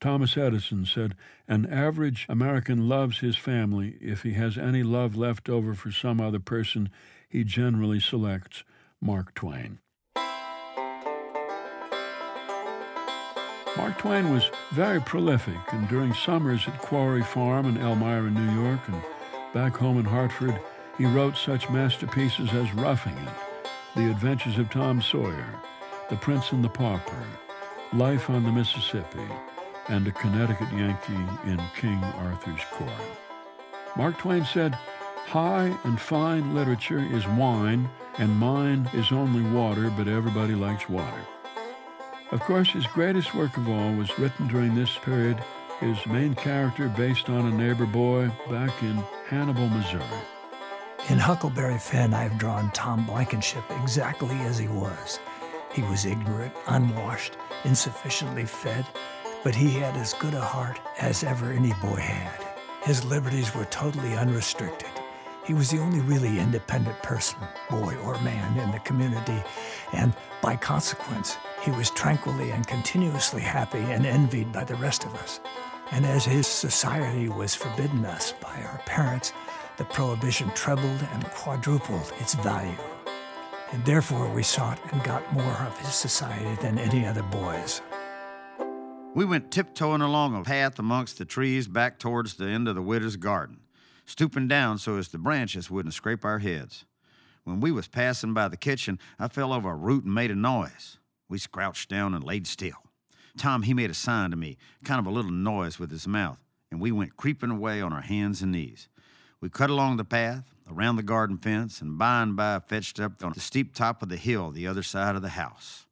Thomas 0.00 0.36
Edison 0.36 0.86
said, 0.86 1.14
An 1.46 1.66
average 1.66 2.26
American 2.28 2.88
loves 2.88 3.20
his 3.20 3.36
family. 3.36 3.96
If 4.00 4.22
he 4.22 4.32
has 4.32 4.58
any 4.58 4.82
love 4.82 5.14
left 5.14 5.48
over 5.48 5.74
for 5.74 5.92
some 5.92 6.20
other 6.20 6.40
person, 6.40 6.90
he 7.28 7.44
generally 7.44 8.00
selects 8.00 8.64
Mark 9.00 9.34
Twain. 9.34 9.78
Mark 13.76 13.98
Twain 13.98 14.32
was 14.32 14.50
very 14.72 15.00
prolific, 15.00 15.72
and 15.72 15.88
during 15.88 16.12
summers 16.12 16.66
at 16.66 16.78
Quarry 16.80 17.22
Farm 17.22 17.66
in 17.66 17.78
Elmira, 17.78 18.30
New 18.30 18.62
York, 18.62 18.80
and 18.88 19.00
back 19.54 19.76
home 19.76 19.98
in 19.98 20.04
Hartford, 20.04 20.60
he 20.98 21.06
wrote 21.06 21.36
such 21.36 21.70
masterpieces 21.70 22.52
as 22.52 22.74
Roughing 22.74 23.16
It, 23.16 23.28
The 23.96 24.10
Adventures 24.10 24.58
of 24.58 24.70
Tom 24.70 25.00
Sawyer, 25.00 25.60
The 26.10 26.16
Prince 26.16 26.50
and 26.50 26.64
the 26.64 26.68
Pauper, 26.68 27.24
Life 27.92 28.28
on 28.30 28.42
the 28.42 28.50
Mississippi, 28.50 29.22
and 29.88 30.08
A 30.08 30.10
Connecticut 30.10 30.72
Yankee 30.72 31.12
in 31.48 31.60
King 31.76 32.02
Arthur's 32.02 32.64
Court. 32.72 32.90
Mark 33.96 34.18
Twain 34.18 34.44
said, 34.44 34.74
High 35.26 35.72
and 35.84 36.00
fine 36.00 36.52
literature 36.52 37.06
is 37.12 37.24
wine, 37.28 37.88
and 38.18 38.36
mine 38.36 38.90
is 38.92 39.12
only 39.12 39.48
water, 39.52 39.88
but 39.96 40.08
everybody 40.08 40.56
likes 40.56 40.88
water. 40.88 41.24
Of 42.32 42.40
course, 42.40 42.70
his 42.70 42.88
greatest 42.88 43.32
work 43.32 43.56
of 43.56 43.68
all 43.68 43.92
was 43.94 44.18
written 44.18 44.48
during 44.48 44.74
this 44.74 44.98
period, 44.98 45.40
his 45.78 46.04
main 46.06 46.34
character 46.34 46.88
based 46.88 47.30
on 47.30 47.46
a 47.46 47.56
neighbor 47.56 47.86
boy 47.86 48.32
back 48.50 48.82
in 48.82 48.96
Hannibal, 49.28 49.68
Missouri. 49.68 50.02
In 51.08 51.18
Huckleberry 51.18 51.78
Finn, 51.78 52.14
I've 52.14 52.36
drawn 52.36 52.72
Tom 52.72 53.06
Blankenship 53.06 53.62
exactly 53.80 54.36
as 54.40 54.58
he 54.58 54.66
was. 54.66 55.20
He 55.72 55.82
was 55.82 56.04
ignorant, 56.04 56.52
unwashed, 56.66 57.36
insufficiently 57.64 58.44
fed, 58.44 58.86
but 59.44 59.54
he 59.54 59.70
had 59.70 59.96
as 59.96 60.14
good 60.14 60.34
a 60.34 60.40
heart 60.40 60.80
as 60.98 61.22
ever 61.22 61.52
any 61.52 61.72
boy 61.80 61.96
had. 61.96 62.46
His 62.82 63.04
liberties 63.04 63.54
were 63.54 63.66
totally 63.66 64.16
unrestricted. 64.16 64.90
He 65.44 65.54
was 65.54 65.70
the 65.70 65.78
only 65.78 66.00
really 66.00 66.38
independent 66.38 67.00
person, 67.02 67.38
boy 67.70 67.96
or 68.04 68.20
man, 68.20 68.58
in 68.58 68.70
the 68.72 68.78
community, 68.80 69.42
and 69.92 70.12
by 70.42 70.56
consequence, 70.56 71.36
he 71.62 71.70
was 71.70 71.90
tranquilly 71.90 72.50
and 72.50 72.66
continuously 72.66 73.40
happy 73.40 73.78
and 73.78 74.06
envied 74.06 74.52
by 74.52 74.64
the 74.64 74.76
rest 74.76 75.04
of 75.04 75.14
us. 75.16 75.40
And 75.92 76.04
as 76.06 76.24
his 76.24 76.46
society 76.46 77.28
was 77.28 77.54
forbidden 77.54 78.04
us 78.04 78.32
by 78.32 78.62
our 78.62 78.78
parents, 78.86 79.32
the 79.76 79.84
prohibition 79.84 80.50
trebled 80.54 81.06
and 81.12 81.24
quadrupled 81.30 82.12
its 82.20 82.34
value. 82.34 82.76
And 83.72 83.84
therefore 83.84 84.28
we 84.32 84.42
sought 84.42 84.80
and 84.92 85.02
got 85.04 85.32
more 85.32 85.44
of 85.44 85.78
his 85.78 85.94
society 85.94 86.60
than 86.60 86.78
any 86.78 87.06
other 87.06 87.22
boys. 87.22 87.80
We 89.14 89.24
went 89.24 89.50
tiptoeing 89.50 90.02
along 90.02 90.36
a 90.36 90.42
path 90.42 90.78
amongst 90.78 91.18
the 91.18 91.24
trees 91.24 91.68
back 91.68 91.98
towards 91.98 92.34
the 92.34 92.46
end 92.46 92.68
of 92.68 92.74
the 92.74 92.82
widow's 92.82 93.16
garden, 93.16 93.60
stooping 94.06 94.48
down 94.48 94.78
so 94.78 94.96
as 94.96 95.08
the 95.08 95.18
branches 95.18 95.70
wouldn't 95.70 95.94
scrape 95.94 96.24
our 96.24 96.38
heads. 96.38 96.84
When 97.44 97.60
we 97.60 97.72
was 97.72 97.88
passing 97.88 98.34
by 98.34 98.48
the 98.48 98.56
kitchen, 98.56 98.98
I 99.18 99.28
fell 99.28 99.52
over 99.52 99.70
a 99.70 99.74
root 99.74 100.04
and 100.04 100.14
made 100.14 100.30
a 100.30 100.36
noise. 100.36 100.98
We 101.28 101.38
crouched 101.40 101.88
down 101.88 102.14
and 102.14 102.22
laid 102.22 102.46
still. 102.46 102.82
Tom, 103.36 103.62
he 103.62 103.74
made 103.74 103.90
a 103.90 103.94
sign 103.94 104.30
to 104.30 104.36
me, 104.36 104.58
kind 104.84 105.00
of 105.00 105.06
a 105.06 105.10
little 105.10 105.30
noise 105.30 105.78
with 105.78 105.90
his 105.90 106.06
mouth, 106.06 106.38
and 106.70 106.80
we 106.80 106.92
went 106.92 107.16
creeping 107.16 107.50
away 107.50 107.80
on 107.80 107.92
our 107.92 108.02
hands 108.02 108.42
and 108.42 108.52
knees. 108.52 108.88
We 109.40 109.48
cut 109.48 109.70
along 109.70 109.96
the 109.96 110.04
path, 110.04 110.52
around 110.70 110.96
the 110.96 111.02
garden 111.02 111.36
fence, 111.36 111.80
and 111.80 111.98
by 111.98 112.22
and 112.22 112.36
by 112.36 112.58
fetched 112.60 113.00
up 113.00 113.24
on 113.24 113.32
the 113.32 113.40
steep 113.40 113.74
top 113.74 114.02
of 114.02 114.08
the 114.08 114.16
hill 114.16 114.50
the 114.50 114.66
other 114.66 114.82
side 114.82 115.16
of 115.16 115.22
the 115.22 115.30
house. 115.30 115.86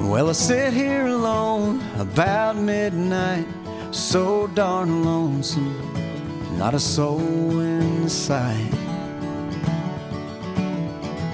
Well, 0.00 0.30
I 0.30 0.32
sit 0.32 0.72
here 0.72 1.06
alone 1.06 1.87
about 1.98 2.56
midnight, 2.56 3.46
so 3.90 4.46
darn 4.48 5.04
lonesome, 5.04 5.76
not 6.56 6.74
a 6.74 6.78
soul 6.78 7.60
in 7.60 8.08
sight. 8.08 8.72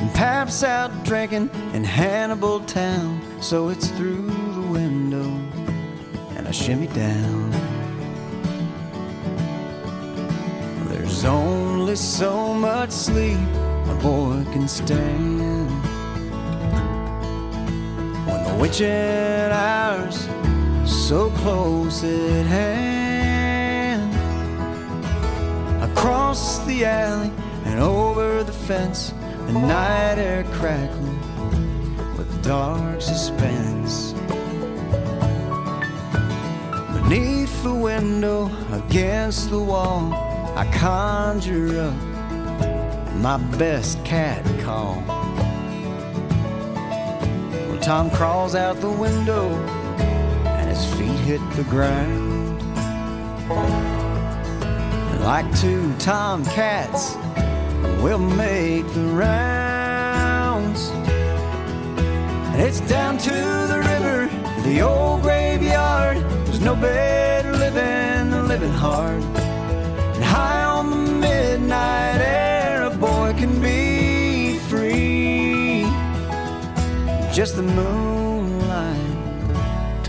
And 0.01 0.15
Pap's 0.15 0.63
out 0.63 0.91
drinking 1.05 1.51
in 1.75 1.85
Hannibal 1.85 2.61
Town, 2.61 3.21
so 3.43 3.69
it's 3.69 3.89
through 3.91 4.31
the 4.55 4.67
window, 4.73 5.31
and 6.37 6.49
I 6.49 6.51
shimmy 6.51 6.87
down. 6.89 7.51
There's 10.89 11.25
only 11.25 11.97
so 11.97 12.55
much 12.55 12.91
sleep 12.91 13.39
a 13.87 13.99
boy 14.01 14.43
can 14.53 14.67
stand 14.67 15.41
when 18.27 18.45
the 18.45 18.57
witching 18.59 19.53
hours 19.53 20.27
so 21.09 21.29
close 21.33 22.03
at 22.03 22.47
hand. 22.47 24.15
Across 25.93 26.65
the 26.65 26.87
alley 26.87 27.31
and 27.67 27.79
over 27.79 28.43
the 28.43 28.53
fence, 28.53 29.13
the 29.47 29.53
night 29.53 30.17
air 30.17 30.45
crackling 30.53 31.21
with 32.17 32.43
dark 32.43 33.03
suspense. 33.03 34.15
Beneath 36.95 37.63
the 37.63 37.75
window, 37.75 38.51
against 38.73 39.51
the 39.51 39.61
wall, 39.61 40.15
I 40.57 40.65
conjure 40.73 41.81
up 41.81 43.13
my 43.17 43.37
best 43.59 44.03
cat 44.07 44.43
call. 44.63 45.03
Tom 47.83 48.11
crawls 48.11 48.55
out 48.55 48.81
the 48.81 48.89
window 48.91 49.74
his 50.75 50.95
feet 50.95 51.19
hit 51.31 51.41
the 51.53 51.63
ground. 51.65 52.61
Like 55.21 55.47
two 55.61 55.95
tomcats, 55.99 57.15
we'll 58.03 58.19
make 58.19 58.87
the 58.93 59.07
rounds. 59.25 60.91
And 62.53 62.61
it's 62.61 62.81
down 62.81 63.19
to 63.19 63.31
the 63.73 63.81
river, 63.93 64.29
the 64.69 64.81
old 64.81 65.23
graveyard. 65.23 66.17
There's 66.45 66.61
no 66.61 66.75
better 66.75 67.53
living 67.53 68.31
than 68.31 68.49
living 68.49 68.73
hard. 68.73 69.23
And 70.17 70.25
high 70.25 70.65
on 70.65 70.91
the 70.91 70.97
midnight 70.97 72.21
air, 72.21 72.83
a 72.83 72.91
boy 72.91 73.33
can 73.39 73.61
be 73.61 74.59
free 74.71 75.15
just 77.35 77.57
the 77.57 77.63
moonlight, 77.63 78.14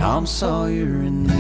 Tom 0.06 0.28
Sawyer 0.28 1.02
and 1.02 1.24
me. 1.24 1.34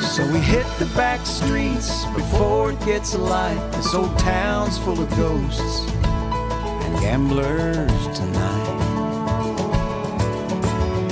So 0.00 0.26
we 0.32 0.40
hit 0.40 0.66
the 0.80 0.90
back 0.96 1.24
streets 1.24 2.06
before 2.06 2.72
it 2.72 2.80
gets 2.84 3.14
alight. 3.14 3.56
This 3.74 3.94
old 3.94 4.18
town's 4.18 4.78
full 4.78 5.00
of 5.00 5.08
ghosts 5.10 5.88
and 5.92 7.00
gamblers 7.00 8.18
tonight. 8.18 8.78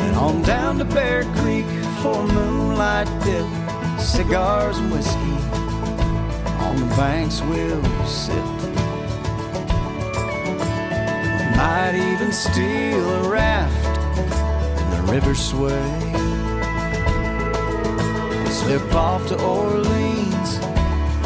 And 0.00 0.16
on 0.16 0.42
down 0.42 0.78
to 0.78 0.84
Bear 0.84 1.22
Creek 1.36 1.66
for 2.02 2.20
a 2.20 2.26
moonlight 2.26 3.06
dip 3.22 3.46
cigars 4.00 4.78
and 4.78 4.90
whiskey 4.90 5.55
on 6.76 6.88
the 6.88 6.96
banks 6.96 7.40
we'll 7.42 7.82
sit. 8.06 8.44
Might 11.56 11.94
even 11.94 12.32
steal 12.32 13.04
a 13.14 13.28
raft 13.28 13.98
in 14.80 14.90
the 14.90 15.12
river 15.12 15.34
sway. 15.34 16.00
Slip 18.50 18.94
off 18.94 19.26
to 19.28 19.42
Orleans 19.42 20.58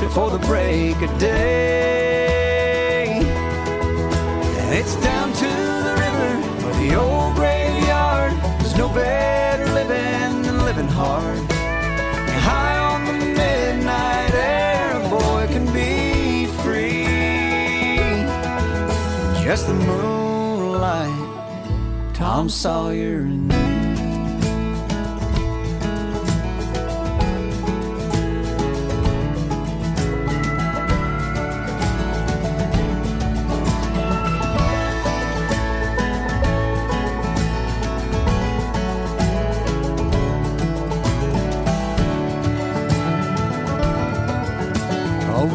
before 0.00 0.30
the 0.30 0.42
break 0.46 1.00
of 1.02 1.18
day. 1.18 1.60
And 4.60 4.74
it's 4.74 4.94
down 4.96 5.32
to 5.32 5.50
the 5.86 5.94
river 6.04 6.66
or 6.66 6.72
the 6.82 6.94
old 6.94 7.34
graveyard. 7.34 8.32
There's 8.60 8.76
no 8.76 8.88
better 8.88 9.66
living 9.72 10.42
than 10.42 10.64
living 10.64 10.88
hard 10.88 11.50
high 12.40 12.79
Just 19.50 19.66
the 19.66 19.74
moonlight, 19.74 21.10
Tom 22.14 22.48
Sawyer 22.48 23.22
and 23.22 23.48
me. 23.48 23.56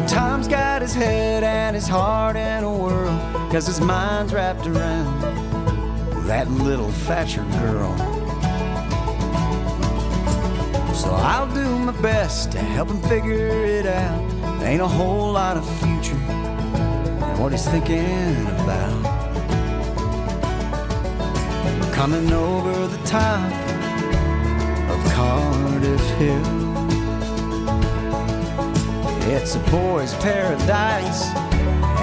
Times 0.06 0.48
got 0.48 0.82
his 0.82 0.94
head 0.94 1.42
and 1.42 1.74
his 1.74 1.88
heart 1.88 2.36
in 2.36 2.42
a 2.42 2.55
whirl, 2.55 2.55
cause 3.56 3.68
his 3.68 3.80
mind's 3.80 4.34
wrapped 4.34 4.66
around 4.66 5.22
that 6.26 6.46
little 6.50 6.90
Thatcher 7.06 7.42
girl. 7.52 7.96
So 10.94 11.08
I'll 11.10 11.50
do 11.54 11.66
my 11.78 11.98
best 12.02 12.52
to 12.52 12.58
help 12.58 12.90
him 12.90 13.00
figure 13.08 13.64
it 13.64 13.86
out. 13.86 14.58
There 14.58 14.68
Ain't 14.68 14.82
a 14.82 14.86
whole 14.86 15.32
lot 15.32 15.56
of 15.56 15.64
future 15.80 16.20
in 16.20 17.40
what 17.40 17.52
he's 17.52 17.66
thinking 17.66 18.46
about. 18.60 19.02
Coming 21.94 22.30
over 22.30 22.88
the 22.88 23.02
top 23.06 23.50
of 24.90 25.12
Cardiff 25.14 26.10
Hill. 26.18 26.66
It's 29.32 29.54
a 29.54 29.60
boy's 29.70 30.12
paradise, 30.16 31.24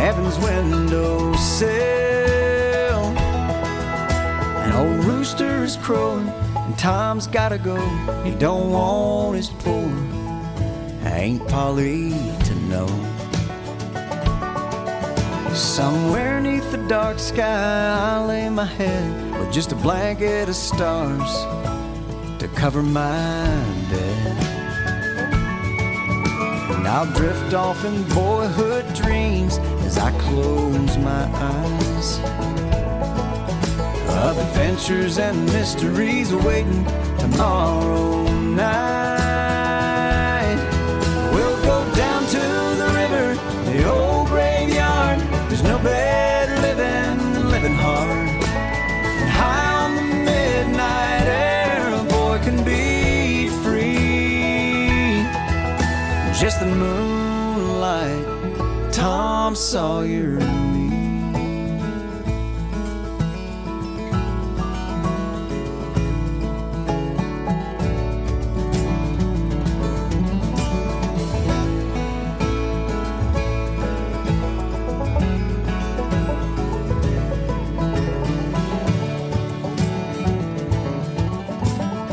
heaven's 0.04 0.38
windowsill. 0.39 1.70
An 4.66 4.74
old 4.74 5.06
rooster 5.06 5.64
is 5.64 5.78
crowing, 5.78 6.28
and 6.28 6.78
Tom's 6.78 7.26
gotta 7.26 7.58
go. 7.58 7.78
He 8.26 8.32
don't 8.32 8.70
want 8.70 9.38
his 9.38 9.49
poor 9.49 9.89
Aunt 11.06 11.47
Polly 11.47 12.10
to 12.47 12.54
know. 12.68 12.88
Somewhere 15.54 16.41
neath 16.41 16.70
the 16.72 16.86
dark 16.89 17.18
sky, 17.18 18.18
I 18.18 18.26
lay 18.26 18.49
my 18.49 18.66
head 18.66 19.39
with 19.39 19.54
just 19.54 19.72
a 19.72 19.76
blanket 19.76 20.49
of 20.49 20.56
stars 20.56 21.34
to 22.39 22.49
cover 22.56 22.84
my 22.84 23.45
bed. 23.89 24.38
And 26.76 26.88
I'll 26.89 27.10
drift 27.14 27.54
off 27.54 27.86
in 27.86 28.04
boyhood 28.10 28.86
dreams 28.93 29.60
as 29.94 30.00
I 30.00 30.12
close 30.20 30.98
my 30.98 31.26
eyes. 31.34 32.20
Of 34.26 34.38
adventures 34.38 35.20
and 35.20 35.46
mysteries 35.46 36.32
awaiting 36.32 36.86
tomorrow 37.20 38.24
night. 38.32 39.03
Tom 59.54 59.58
Sawyer 59.58 60.39
and 60.39 60.74
me. 60.74 60.89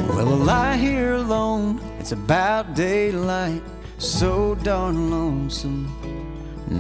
Well, 0.09 0.29
I 0.29 0.45
lie 0.45 0.77
here 0.77 1.15
alone. 1.15 1.81
It's 2.01 2.13
about 2.13 2.75
daylight. 2.75 3.63
So 3.97 4.57
darn 4.57 5.11
lonesome. 5.11 5.80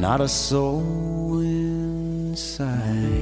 Not 0.01 0.23
a 0.23 0.29
soul 0.29 1.41
inside. 1.41 3.20